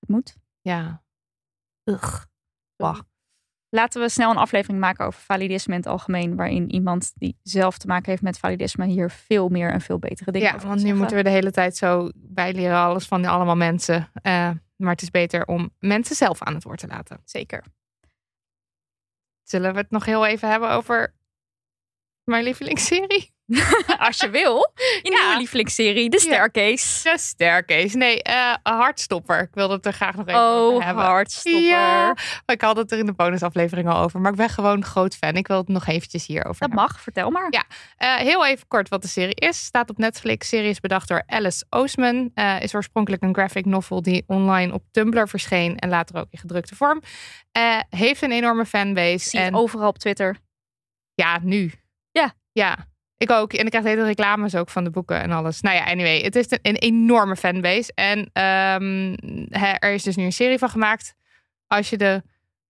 [0.00, 0.36] Het moet.
[0.60, 1.02] Ja.
[1.90, 2.24] Ugh.
[3.72, 6.36] Laten we snel een aflevering maken over validisme in het algemeen.
[6.36, 10.32] Waarin iemand die zelf te maken heeft met validisme hier veel meer en veel betere
[10.32, 13.24] dingen Ja, over want kan nu moeten we de hele tijd zo bijleren alles van
[13.24, 14.10] allemaal mensen.
[14.22, 17.20] Eh, maar het is beter om mensen zelf aan het woord te laten.
[17.24, 17.64] Zeker.
[19.42, 21.14] Zullen we het nog heel even hebben over
[22.24, 23.34] mijn lievelingsserie?
[24.06, 24.72] Als je wil.
[25.02, 25.18] In Ja.
[25.20, 27.10] nieuwe lievelingsserie, de Staircase.
[27.12, 27.96] De Staircase.
[27.96, 29.40] Nee, eh Hartstopper.
[29.40, 31.04] Ik wilde het er graag nog even Oh, over hebben.
[31.04, 31.62] hartstopper.
[31.62, 34.20] Ja, ik had het er in de bonusaflevering al over.
[34.20, 35.34] Maar ik ben gewoon groot fan.
[35.36, 36.78] Ik wil het nog eventjes hierover Dat hebben.
[36.78, 37.46] mag, vertel maar.
[37.50, 37.64] Ja.
[37.96, 39.64] Eh, heel even kort wat de serie is.
[39.64, 40.48] Staat op Netflix.
[40.48, 42.30] Serie is bedacht door Alice Oosman.
[42.34, 45.76] Eh, is oorspronkelijk een graphic novel die online op Tumblr verscheen.
[45.78, 47.02] En later ook in gedrukte vorm.
[47.90, 49.28] Heeft een enorme fanbase.
[49.28, 50.36] Zie en overal op Twitter.
[51.14, 51.72] ja, nu.
[52.10, 52.32] Ja.
[52.52, 52.76] Ja.
[53.20, 53.52] Ik ook.
[53.52, 55.60] En ik krijg hele reclames ook van de boeken en alles.
[55.60, 56.20] Nou ja, anyway.
[56.20, 57.92] Het is een, een enorme fanbase.
[57.94, 59.14] En ehm,
[59.78, 61.14] er is dus nu een serie van gemaakt.
[61.66, 62.22] Als je de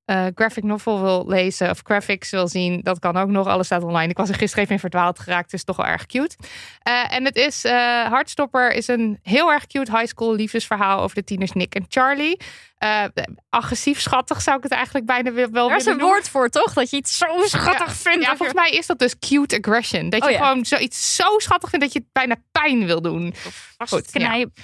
[0.05, 3.47] eh, graphic novel wil lezen of graphics wil zien, dat kan ook nog.
[3.47, 4.11] Alles staat online.
[4.11, 5.53] Ik was er gisteren even in verdwaald geraakt.
[5.53, 6.37] Is toch wel erg cute.
[6.83, 11.17] Eh, en het is, eh Hartstopper is een heel erg cute high school liefdesverhaal over
[11.17, 12.41] de tieners Nick en Charlie.
[12.81, 13.05] Eh,
[13.49, 16.17] agressief schattig zou ik het eigenlijk bijna wel wel Daar is willen een noemen.
[16.23, 16.73] woord voor, toch?
[16.73, 17.93] Dat je iets zo schattig Ja.
[17.93, 18.25] vindt.
[18.25, 20.11] Ja, volgens mij is dat dus cute aggression.
[20.11, 20.47] Dat je Oh ja.
[20.47, 23.35] gewoon zoiets zo schattig vindt dat je het bijna pijn wil doen.
[23.79, 24.11] je Goed,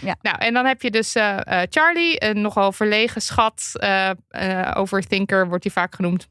[0.00, 0.16] ja.
[0.22, 3.72] Nou, en dan heb je dus eh, eh, Charlie, een nogal verlegen schat,
[4.74, 6.28] overthinker wordt hij vaak genoemd.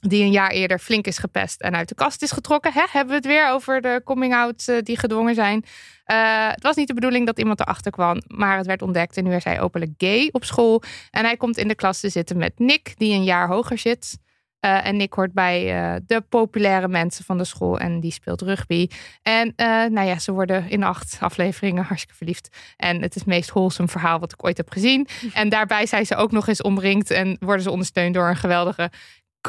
[0.00, 2.72] Die een jaar eerder flink is gepest en uit de kast is getrokken.
[2.72, 2.84] Hè?
[2.90, 5.64] Hebben we het weer over de coming-out eh, die gedwongen zijn.
[6.04, 9.16] Eh, het was niet de bedoeling dat iemand erachter kwam, maar het werd ontdekt.
[9.16, 10.82] En nu is hij openlijk gay op school.
[11.10, 14.18] En hij komt in de klas te zitten met Nick, die een jaar hoger zit.
[14.60, 15.64] Eh, en Nick hoort bij
[16.06, 18.88] de populaire mensen van de school en die speelt rugby.
[19.22, 19.52] En
[19.92, 22.56] nou ja, ze worden in acht afleveringen hartstikke verliefd.
[22.76, 25.06] En het is het meest wholesome verhaal wat ik ooit heb gezien.
[25.32, 28.90] En daarbij zijn ze ook nog eens omringd en worden ze ondersteund door een geweldige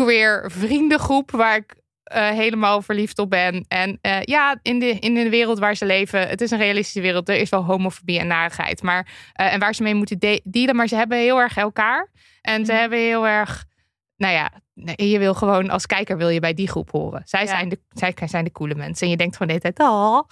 [0.04, 3.66] queer vriendengroep waar ik eh, helemaal verliefd op ben.
[3.68, 7.02] En eh, ja, in de, in de wereld waar ze leven, het is een realistische
[7.02, 7.30] wereld.
[7.30, 8.82] Er is wel homofobie en narigheid.
[8.82, 10.76] Maar, eh, en waar ze mee moeten de- dealen.
[10.76, 12.12] Maar ze hebben heel erg elkaar.
[12.42, 13.66] En ze hebben heel erg,
[14.18, 14.52] nou ja,
[14.96, 17.22] je wil gewoon als kijker wil je bij die groep horen.
[17.26, 17.48] Zij, Ja.
[17.48, 19.06] zijn, de, zij zijn de coole mensen.
[19.06, 20.24] En je denkt gewoon de hele tijd, oh.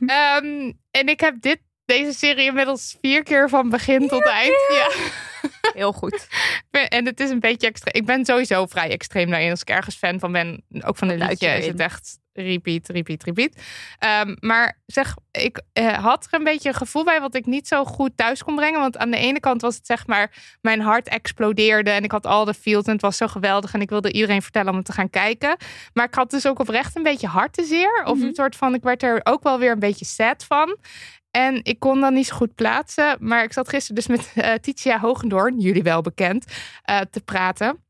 [0.18, 1.60] Ehm, en ik heb dit,
[1.96, 4.56] deze serie inmiddels vier keer van begin tot eind.
[4.68, 4.88] Ja.
[5.72, 6.26] Heel goed.
[6.88, 7.94] En het is een beetje extreem.
[7.94, 9.50] Ik ben sowieso vrij extreem daarin.
[9.50, 12.18] Als ik ergens fan van ben, ook van een Luid liedje, je is het echt
[12.32, 13.50] repeat, repeat, repeat.
[13.98, 17.68] Ehm, maar zeg, ik eh, had er een beetje een gevoel bij wat ik niet
[17.68, 18.80] zo goed thuis kon brengen.
[18.80, 22.26] Want aan de ene kant was het zeg maar, mijn hart explodeerde en ik had
[22.26, 24.86] al de feels en het was zo geweldig en ik wilde iedereen vertellen om het
[24.86, 25.56] te gaan kijken.
[25.92, 28.02] Maar ik had dus ook oprecht een beetje hartenzeer.
[28.04, 28.26] Of Mhm.
[28.26, 30.76] een soort van, ik werd er ook wel weer een beetje sad van.
[31.30, 33.16] En ik kon dat niet zo goed plaatsen.
[33.20, 36.44] Maar ik zat gisteren dus met eh, Titia Hogendoorn, jullie wel bekend,
[36.82, 37.84] eh, te praten.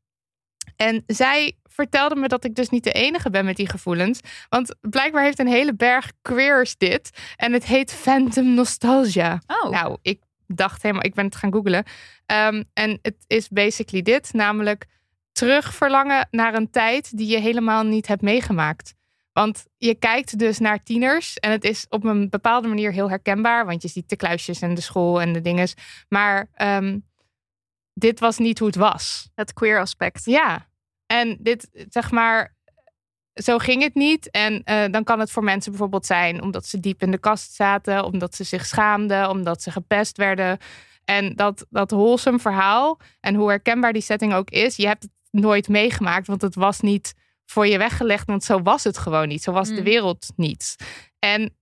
[0.76, 4.20] En zij vertelde me dat ik dus niet de enige ben met die gevoelens.
[4.49, 7.11] Want blijkbaar heeft een hele berg queers dit.
[7.36, 9.41] En het heet Phantom Nostalgia.
[9.47, 11.84] Oh, Nou, ik dacht helemaal, ik ben het gaan googlen.
[12.26, 14.86] Ehm, en het is basically dit, namelijk
[15.32, 18.95] terugverlangen naar een tijd die je helemaal niet hebt meegemaakt.
[19.39, 23.66] Want je kijkt dus naar tieners en het is op een bepaalde manier heel herkenbaar,
[23.66, 25.74] want je ziet de kluisjes en de school en de dinges.
[26.09, 26.99] Maar ehm,
[27.95, 29.30] dit was niet hoe het was.
[29.34, 30.24] het queer aspect.
[30.24, 30.68] Ja,
[31.07, 32.57] en dit, zeg maar,
[33.34, 34.30] zo ging het niet.
[34.30, 37.55] En eh, dan kan het voor mensen bijvoorbeeld zijn omdat ze diep in de kast
[37.55, 40.59] zaten, omdat ze zich schaamden, omdat ze gepest werden.
[41.05, 45.12] En dat, dat wholesome verhaal en hoe herkenbaar die setting ook is, je hebt het
[45.30, 47.14] nooit meegemaakt, want het was niet
[47.51, 49.43] voor je weggelegd, want zo was het gewoon niet.
[49.43, 49.83] Zo was de Mm.
[49.85, 50.77] wereld niet.
[51.19, 51.57] En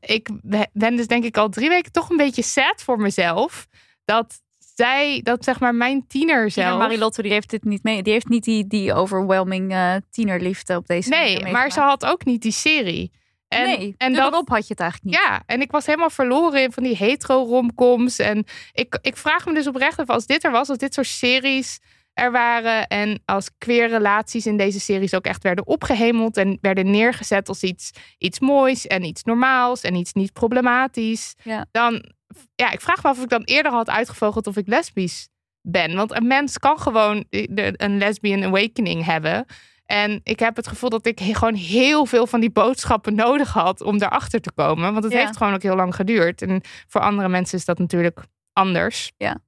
[0.00, 0.28] ik
[0.72, 3.66] ben dus denk ik al drie weken toch een beetje sad voor mezelf.
[4.04, 4.40] Dat
[4.74, 6.66] zij, dat zeg maar mijn tiener zelf...
[6.66, 8.02] Tiener Marilotte die heeft dit niet mee.
[8.02, 12.06] Die heeft niet die, die overwhelming eh, tienerliefde op deze manier Nee, maar ze had
[12.06, 13.12] ook niet die serie.
[13.48, 15.24] En, nee, en dat op had je het eigenlijk niet.
[15.26, 18.18] Ja, en ik was helemaal verloren in van die hetero-romcoms.
[18.18, 21.06] En ik, ik vraag me dus oprecht af, als dit er was, als dit soort
[21.06, 21.78] series
[22.20, 22.86] er waren...
[22.86, 26.36] en als queer relaties in deze series ook echt werden opgehemeld...
[26.36, 31.34] en werden neergezet als iets, iets moois en iets normaals en iets niet problematisch...
[31.42, 31.66] Ja.
[31.70, 32.12] dan,
[32.54, 35.28] ja, ik vraag me af of ik dan eerder had uitgevogeld of ik lesbisch
[35.60, 35.96] ben.
[35.96, 39.46] Want een mens kan gewoon een lesbian awakening hebben...
[39.86, 43.80] En ik heb het gevoel dat ik gewoon heel veel van die boodschappen nodig had
[43.80, 44.92] om daarachter te komen.
[44.92, 45.18] Want het Ja.
[45.18, 46.42] heeft gewoon ook heel lang geduurd.
[46.42, 48.20] En voor andere mensen is dat natuurlijk
[48.52, 49.12] anders.
[49.16, 49.40] Ja.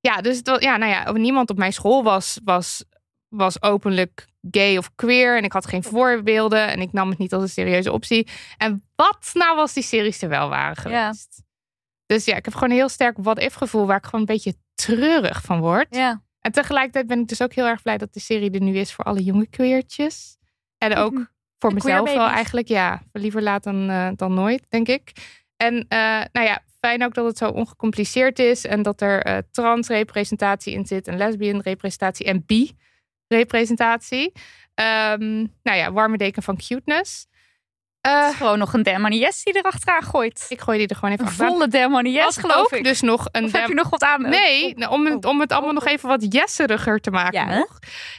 [0.00, 2.84] Ja, dus ja, nou ja, niemand op mijn school was, was,
[3.28, 5.36] was openlijk gay of queer.
[5.36, 6.68] En ik had geen voorbeelden.
[6.68, 8.28] En ik nam het niet als een serieuze optie.
[8.56, 11.02] En wat nou als die series er wel waren Ja.
[11.04, 11.42] geweest?
[12.06, 14.54] Dus ja, ik heb gewoon een heel sterk what-if gevoel waar ik gewoon een beetje
[14.74, 15.86] treurig van word.
[15.96, 16.22] Ja.
[16.40, 18.92] En tegelijkertijd ben ik dus ook heel erg blij dat de serie er nu is
[18.92, 20.36] voor alle jonge queertjes.
[20.78, 21.24] En ook Mhm.
[21.58, 22.68] voor De mezelf wel eigenlijk.
[22.68, 25.12] Ja, liever laat dan, eh, dan nooit, denk ik.
[25.56, 25.98] En eh,
[26.32, 28.64] nou ja, fijn ook dat het zo ongecompliceerd is.
[28.64, 31.06] En dat er eh trans representatie in zit.
[31.08, 32.70] En lesbian representatie en bi
[33.28, 34.32] representatie.
[34.74, 37.28] Ehm, nou ja, warme deken van cuteness.
[38.00, 40.46] Het is gewoon nog een Demonies die erachteraan gooit.
[40.48, 42.84] ik gooi die er gewoon even Een volle Demonies, geloof ik.
[42.84, 44.22] dus nog een of heb je nog wat aan?
[44.22, 47.56] Nee, Op- nou, om, het, om het allemaal nog even wat jesseriger te maken Ja,
[47.58, 47.78] nog.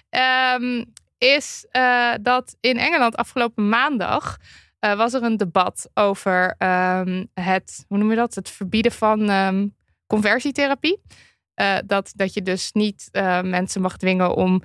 [0.10, 0.84] ehm,
[1.18, 4.38] is eh, dat in Engeland afgelopen maandag
[4.82, 8.36] eh, was er een debat over ehm, het, hoe noem je dat?
[8.36, 9.68] Het verbieden van ehm,
[10.08, 11.02] conversietherapie.
[11.54, 14.62] Eh, dat, dat je dus niet eh, mensen mag dwingen om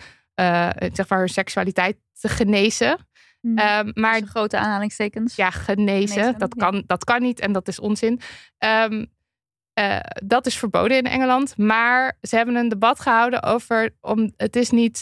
[0.92, 2.98] zeg maar hun seksualiteit te genezen.
[3.40, 3.58] Hmm.
[3.58, 5.36] Ehm, maar grote aanhalingstekens.
[5.36, 6.08] ja, genezen.
[6.08, 6.70] Genezen, dat, ja.
[6.70, 8.20] kan, dat kan niet en dat is onzin.
[10.24, 11.56] Dat is verboden in Engeland.
[11.56, 13.94] Maar ze hebben een debat gehouden over.
[14.00, 15.00] Om, het is niet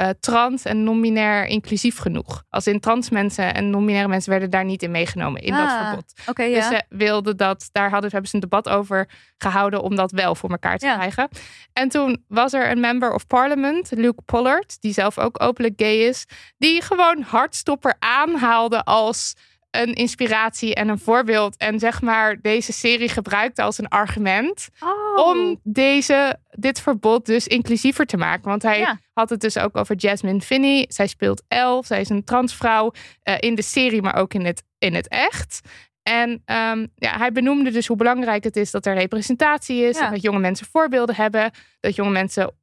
[0.00, 2.42] eh, trans en non-binair inclusief genoeg.
[2.48, 5.86] Als in trans mensen en non-binaire mensen werden daar niet in meegenomen in dat Ah,
[5.86, 6.36] verbod.
[6.36, 6.62] Dus ja.
[6.68, 10.50] ze wilden dat, daar hadden, hebben ze een debat over gehouden om dat wel voor
[10.50, 10.94] elkaar te Ja.
[10.94, 11.28] krijgen.
[11.72, 15.96] En toen was er een member of parliament, Luke Pollard, die zelf ook openlijk gay
[15.98, 16.24] is,
[16.58, 19.34] die gewoon hardstopper aanhaalde als
[19.70, 21.56] een inspiratie en een voorbeeld.
[21.56, 25.26] En zeg maar deze serie gebruikte als een argument Oh.
[25.28, 28.48] om deze, dit verbod dus inclusiever te maken.
[28.48, 28.98] Want hij Ja.
[29.12, 30.84] had het dus ook over Jasmine Finney.
[30.88, 32.92] Zij speelt elf, zij is een transvrouw
[33.22, 35.60] eh, in de serie, maar ook in het, in het echt.
[36.02, 39.98] En ehm, ja, hij benoemde dus hoe belangrijk het is dat er representatie is.
[39.98, 40.06] Ja.
[40.06, 41.50] En dat jonge mensen voorbeelden hebben.
[41.80, 42.54] Dat jonge mensen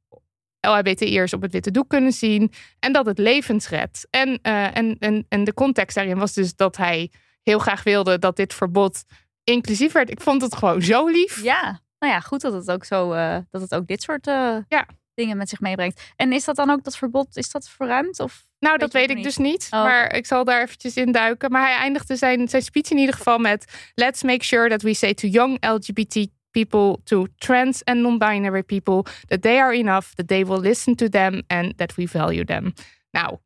[0.60, 2.52] LHBTI'ers op het witte doek kunnen zien.
[2.78, 4.06] En dat het levens redt.
[4.10, 7.10] En, eh, en, en, en de context daarin was dus dat hij
[7.42, 9.04] heel graag wilde dat dit verbod
[9.44, 10.10] inclusief werd.
[10.10, 11.42] Ik vond het gewoon zo lief.
[11.42, 14.56] Ja, nou ja, goed dat het ook zo, eh, dat het ook dit soort eh,
[14.68, 14.86] Ja.
[15.14, 16.12] dingen met zich meebrengt.
[16.16, 18.20] En is dat dan ook dat verbod, is dat verruimd?
[18.20, 19.24] Of Nou, Weet dat weet ik niet?
[19.24, 19.66] dus niet.
[19.70, 21.50] Oh, Maar ik zal daar eventjes in duiken.
[21.50, 23.90] Maar hij eindigde zijn, zijn speech in ieder geval met...
[23.94, 26.26] Let's make sure that we say to young LGBT
[26.64, 29.12] people, to trans and non-binary people...
[29.26, 31.42] that they are enough, that they will listen to them...
[31.46, 32.72] and that we value them.
[33.10, 33.38] Nou,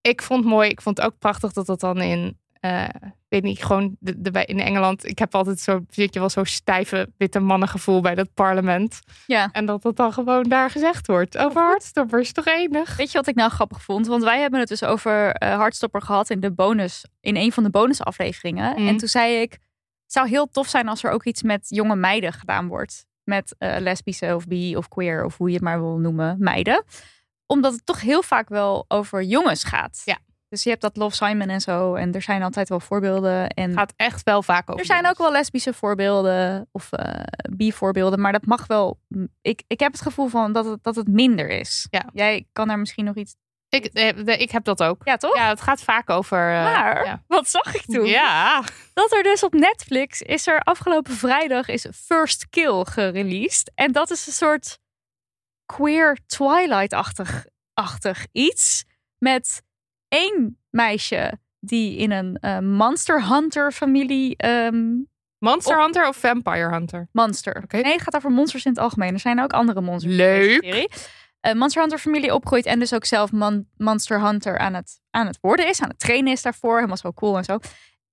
[0.00, 0.68] ik vond het mooi.
[0.68, 2.38] Ik vond het ook prachtig dat dat dan in...
[2.60, 2.88] eh,
[3.28, 5.06] weet niet, gewoon de, de, bij- in Engeland...
[5.06, 9.00] Ik heb altijd zo, zit je wel zo'n stijve witte mannengevoel bij dat parlement.
[9.26, 9.48] Ja.
[9.52, 11.38] En dat dat dan gewoon daar gezegd wordt.
[11.38, 12.96] Over hardstoppers, toch enig?
[12.96, 14.06] Weet je wat ik nou grappig vond?
[14.06, 17.62] Want wij hebben het dus over eh Hardstopper gehad in de bonus, in een van
[17.62, 18.80] de bonusafleveringen.
[18.80, 18.88] Mm.
[18.88, 19.58] En toen zei ik,
[20.14, 23.06] zou heel tof zijn als er ook iets met jonge meiden gedaan wordt.
[23.24, 26.84] Met eh, lesbische of bi of queer of hoe je het maar wil noemen, meiden.
[27.46, 30.02] Omdat het toch heel vaak wel over jongens gaat.
[30.04, 30.18] Ja.
[30.48, 31.94] Dus je hebt dat Love Simon en zo.
[31.94, 33.48] En er zijn altijd wel voorbeelden.
[33.48, 34.80] En gaat echt wel vaak over.
[34.80, 37.22] er zijn ook wel lesbische voorbeelden of eh
[37.56, 38.20] bi-voorbeelden.
[38.20, 39.00] Maar dat mag wel.
[39.42, 41.86] Ik, ik heb het gevoel van dat het, dat het minder is.
[41.90, 42.04] Ja.
[42.12, 43.34] Jij kan daar misschien nog iets.
[43.74, 45.00] Ik, eh, ik heb dat ook.
[45.04, 45.36] Ja, toch?
[45.36, 46.38] Ja, het gaat vaak over.
[46.54, 47.22] eh, maar ja.
[47.26, 48.06] wat zag ik toen?
[48.06, 48.62] Ja.
[48.94, 53.72] Dat er dus op Netflix is er afgelopen vrijdag is First Kill gereleased.
[53.74, 54.78] En dat is een soort
[55.66, 57.44] queer Twilight-achtig
[57.74, 58.84] achtig iets.
[59.18, 59.62] Met
[60.08, 64.84] één meisje die in een eh, Monster Hunter familie ehm,
[65.38, 67.08] Monster Hunter of Vampire Hunter?
[67.12, 67.64] monster.
[67.68, 69.12] Nee, het gaat over monsters in het algemeen.
[69.12, 70.14] Er zijn ook andere monsters.
[70.14, 70.62] Leuk.
[71.44, 75.26] Eh, Monster Hunter familie opgroeit en dus ook zelf mon- Monster Hunter aan het, aan
[75.26, 75.80] het worden is.
[75.82, 76.74] Aan het trainen is daarvoor.
[76.74, 77.58] Helemaal zo cool en zo.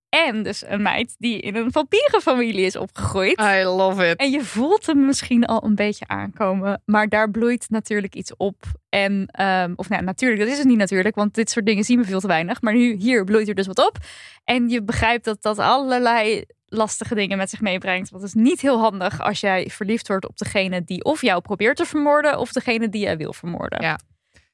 [0.09, 3.39] En dus een meid die in een vampierenfamilie is opgegroeid.
[3.41, 4.19] I love it.
[4.19, 6.81] En je voelt hem misschien al een beetje aankomen.
[6.85, 8.63] Maar daar bloeit natuurlijk iets op.
[8.89, 11.15] En, ehm, of nou, natuurlijk, dat is het niet natuurlijk.
[11.15, 12.61] Want dit soort dingen zien we veel te weinig.
[12.61, 13.97] Maar nu, hier bloeit er dus wat op.
[14.43, 18.09] En je begrijpt dat dat allerlei lastige dingen met zich meebrengt.
[18.09, 21.41] Want het is niet heel handig als jij verliefd wordt op degene die of jou
[21.41, 22.39] probeert te vermoorden.
[22.39, 23.81] Of degene die jij wil vermoorden.
[23.81, 23.99] Ja.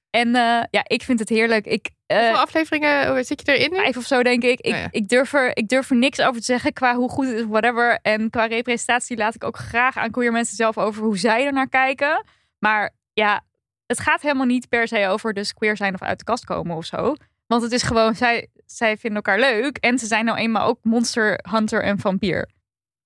[0.10, 1.66] En eh, ja, ik vind het heerlijk.
[1.66, 3.72] Ik, eh, Hoeveel afleveringen hoe zit je erin?
[3.72, 3.78] nu?
[3.78, 4.60] vijf of zo, denk ik.
[4.60, 4.88] Ik, Oh ja.
[4.92, 7.46] ik, durf er, ik durf er niks over te zeggen qua hoe goed het is,
[7.46, 8.00] whatever.
[8.02, 11.54] En qua representatie laat ik ook graag aan queer mensen zelf over hoe zij er
[11.54, 12.26] naar kijken.
[12.60, 13.42] Maar ja,
[13.86, 16.76] het gaat helemaal niet per se over dus queer zijn of uit de kast komen
[16.76, 17.16] of zo.
[17.48, 19.78] Want het is gewoon, zij, zij vinden elkaar leuk.
[19.78, 22.50] En ze zijn nou eenmaal ook monster, hunter en vampier.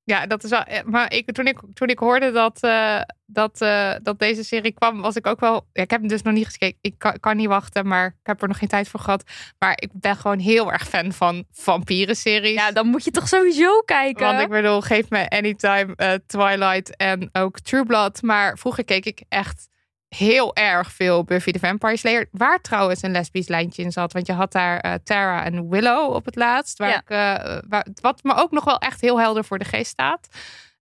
[0.03, 0.63] Ja, dat is wel.
[0.63, 4.71] eh, Maar ik, toen, ik, toen ik hoorde dat, eh, dat, eh, dat deze serie
[4.71, 5.67] kwam, was ik ook wel.
[5.73, 6.77] Ja, ik heb hem dus nog niet gekeken.
[6.81, 9.23] Ik kan, kan niet wachten, maar ik heb er nog geen tijd voor gehad.
[9.59, 12.53] Maar ik ben gewoon heel erg fan van vampierenseries.
[12.53, 14.25] Ja, dan moet je toch sowieso kijken.
[14.25, 18.21] Want ik bedoel, geef me Anytime, Twilight en ook True Blood.
[18.21, 19.67] Maar vroeger keek ik echt
[20.15, 22.27] heel erg veel Buffy the Vampire Slayer.
[22.31, 24.13] Waar trouwens een lesbisch lijntje in zat.
[24.13, 26.77] Want je had daar eh, Tara en Willow op het laatst.
[26.77, 26.99] Waar Ja.
[26.99, 30.27] ik, eh, waar, wat me ook nog wel echt heel helder voor de geest staat.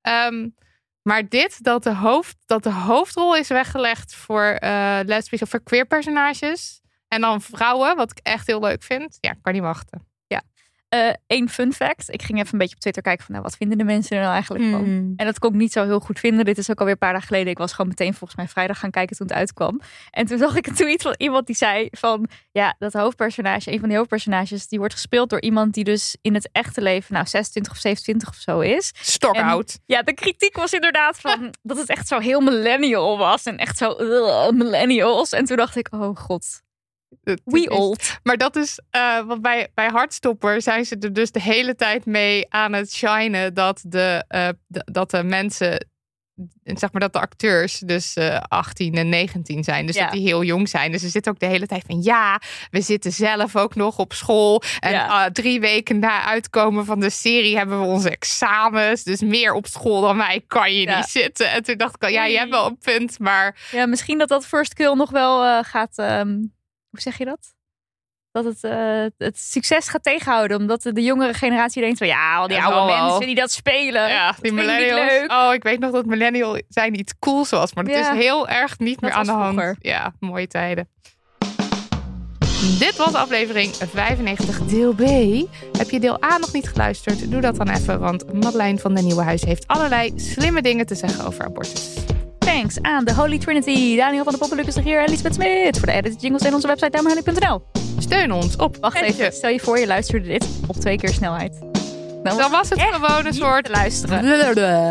[0.00, 0.48] Ehm,
[1.02, 4.56] maar dit, dat de, hoofd, dat de hoofdrol is weggelegd voor
[5.04, 6.80] lesbische of voor queer personages.
[7.08, 9.18] En dan vrouwen, wat ik echt heel leuk vind.
[9.20, 10.08] Ja, ik kan niet wachten.
[11.26, 12.12] Eén fun fact.
[12.12, 14.22] Ik ging even een beetje op Twitter kijken van nou, wat vinden de mensen er
[14.22, 14.84] nou eigenlijk van.
[14.84, 15.12] Hmm.
[15.16, 16.44] En dat kon ik niet zo heel goed vinden.
[16.44, 17.50] Dit is ook alweer een paar dagen geleden.
[17.50, 19.80] Ik was gewoon meteen volgens mij vrijdag gaan kijken toen het uitkwam.
[20.10, 22.28] En toen zag ik een tweet van iemand die zei van...
[22.52, 24.68] Ja, dat hoofdpersonage, een van die hoofdpersonages...
[24.68, 27.14] die wordt gespeeld door iemand die dus in het echte leven...
[27.14, 28.92] nou, 26 of 27 of zo is.
[28.94, 29.78] Stokoud.
[29.86, 31.54] Ja, de kritiek was inderdaad van...
[31.62, 33.44] dat het echt zo heel millennial was.
[33.44, 33.96] En echt zo
[34.52, 35.32] millennials.
[35.32, 36.62] En toen dacht ik, oh god,
[37.44, 38.18] we old.
[38.22, 42.06] Maar dat is, eh want bij, bij Hartstopper zijn ze er dus de hele tijd
[42.06, 45.86] mee aan het shinen dat de, eh, de- dat de mensen,
[46.64, 49.86] zeg maar dat de acteurs dus eh 18 en 19 zijn.
[49.86, 50.02] Dus Ja.
[50.04, 50.92] dat die heel jong zijn.
[50.92, 52.40] Dus ze zitten ook de hele tijd van ja,
[52.70, 54.62] we zitten zelf ook nog op school.
[54.80, 55.24] En Ja.
[55.26, 59.02] eh, drie weken na uitkomen van de serie hebben we onze examens.
[59.02, 60.96] Dus meer op school dan wij kan je Ja.
[60.96, 61.50] niet zitten.
[61.50, 64.28] En toen dacht ik al, ja, je hebt wel een punt, maar Ja, misschien dat
[64.28, 65.98] dat First Kill nog wel eh, gaat...
[65.98, 66.38] ehm,
[66.90, 67.54] hoe zeg je dat?
[68.32, 70.56] Dat het eh, het succes gaat tegenhouden.
[70.56, 72.06] Omdat de, jongere generatie denkt van...
[72.06, 73.04] Ja, al die Ja, oude wel.
[73.06, 74.08] mensen die dat spelen.
[74.08, 75.10] Ja, die millennials.
[75.10, 75.30] leuk.
[75.32, 77.74] Oh, ik weet nog dat millennial zijn iets cools was.
[77.74, 78.12] Maar dat Ja.
[78.12, 79.52] is heel erg niet meer aan de hand.
[79.54, 79.76] vroeger.
[79.78, 80.88] Ja, mooie tijden.
[82.78, 85.00] Dit was aflevering 95, deel B.
[85.78, 87.30] Heb je deel A nog niet geluisterd?
[87.30, 90.94] Doe dat dan even, want Madeleine van den Nieuwe Huis heeft allerlei slimme dingen te
[90.94, 91.94] zeggen over abortus.
[92.50, 93.96] Thanks aan de Holy Trinity.
[93.96, 95.78] Daniel van de Poppelukkers is hier en Lisbeth Smit.
[95.78, 97.62] Voor de edit jingles en onze website damnhoney.nl.
[97.98, 99.32] Steun ons op Wacht even.
[99.32, 101.58] Stel je voor je luisterde dit op twee keer snelheid.
[102.22, 104.24] Dan Dan was het gewoon een soort te luisteren.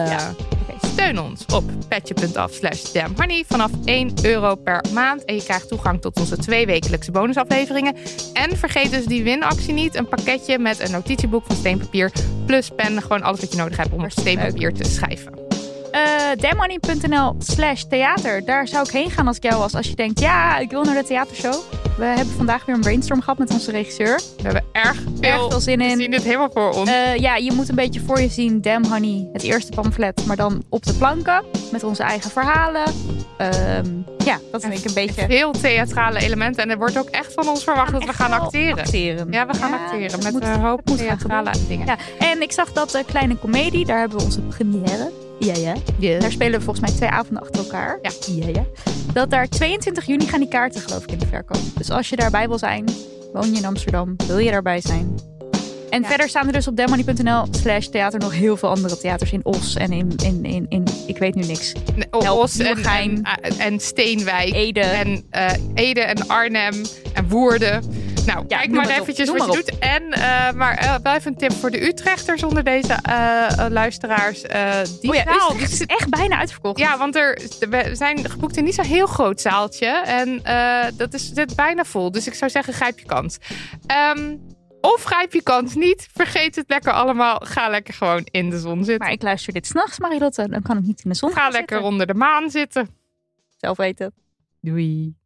[0.10, 0.34] Ja.
[0.82, 5.26] Steun ons op petje.af slash damnhoney vanaf 1 euro per maand.
[5.26, 7.96] En je krijgt toegang tot onze twee wekelijkse bonusafleveringen.
[8.34, 9.96] En vergeet dus die winactie niet.
[9.96, 12.12] Een pakketje met een notitieboek van steenpapier
[12.46, 13.02] plus pen.
[13.02, 15.49] Gewoon alles wat je nodig hebt om op steenpapier te schrijven.
[16.36, 18.46] Damnhoney.nl slash theater.
[18.46, 19.76] Daar zou ik heen gaan als ik jou was.
[19.76, 21.54] Als je denkt, ja, ik wil naar de theatershow.
[21.98, 24.16] We hebben vandaag weer een brainstorm gehad met onze regisseur.
[24.38, 25.98] We hebben erg veel, Erg veel zin We in.
[25.98, 26.90] zien dit helemaal voor ons.
[26.90, 30.36] Eh, ja, je moet een beetje voor je zien Damn Honey, het eerste pamflet, maar
[30.36, 32.84] dan op de planken met onze eigen verhalen.
[33.38, 33.86] Ehm,
[34.26, 35.26] ja, dat vind ik een beetje.
[35.28, 36.64] Veel theatrale elementen.
[36.64, 38.78] En er wordt ook echt van ons verwacht dat we gaan acteren.
[38.80, 39.28] acteren.
[39.32, 41.86] Ja, we gaan Ja, acteren met moet- een hoop theatrale dingen.
[41.86, 45.12] Ja, en ik zag dat de kleine comedie, daar hebben we onze première.
[45.40, 45.54] Ja,
[46.00, 46.20] ja.
[46.20, 48.00] Daar spelen we volgens mij twee avonden achter elkaar.
[48.02, 48.12] Ja.
[48.36, 48.66] ja, ja.
[49.14, 51.62] Dat daar 22 juni gaan die kaarten geloof ik in de verkoop.
[51.76, 52.86] Dus als je daarbij wil zijn,
[53.34, 55.16] woon je in Amsterdam, wil je daarbij zijn.
[55.90, 56.08] En Ja.
[56.08, 59.76] verder staan er dus op demmoney.nl slash theater nog heel veel andere theaters in Os
[59.76, 61.74] en in, in, in, in ik weet nu niks.
[62.10, 63.24] Help, Os en, en,
[63.58, 64.54] en Steenwijk.
[64.54, 64.80] Ede.
[64.80, 66.82] En eh, Ede en Arnhem
[67.14, 67.84] en Woerden.
[68.34, 68.92] Nou, Ja, kijk maar op.
[68.92, 69.80] eventjes wat je maar doet.
[69.80, 74.42] En, eh, maar eh, even een tip voor de Utrechters onder deze eh, luisteraars.
[74.42, 76.80] Die oh ja, zaal, Utrecht die is echt bijna uitverkocht.
[76.80, 79.88] ja, want er, we zijn geboekt in niet zo'n heel groot zaaltje.
[79.88, 80.42] En
[80.98, 82.12] dat is, zit bijna vol.
[82.12, 83.38] Dus ik zou zeggen, grijp je kans.
[83.86, 84.36] Ehm,
[84.82, 86.08] of grijp je kans niet.
[86.14, 87.40] Vergeet het lekker allemaal.
[87.44, 88.98] Ga lekker gewoon in de zon zitten.
[88.98, 90.50] Maar ik luister dit s'nachts, Marilotte.
[90.50, 91.84] Dan kan ik niet in de zon Ga lekker zitten.
[91.84, 92.90] onder de maan zitten.
[93.58, 94.14] Zelf weten.
[94.62, 95.19] Doei.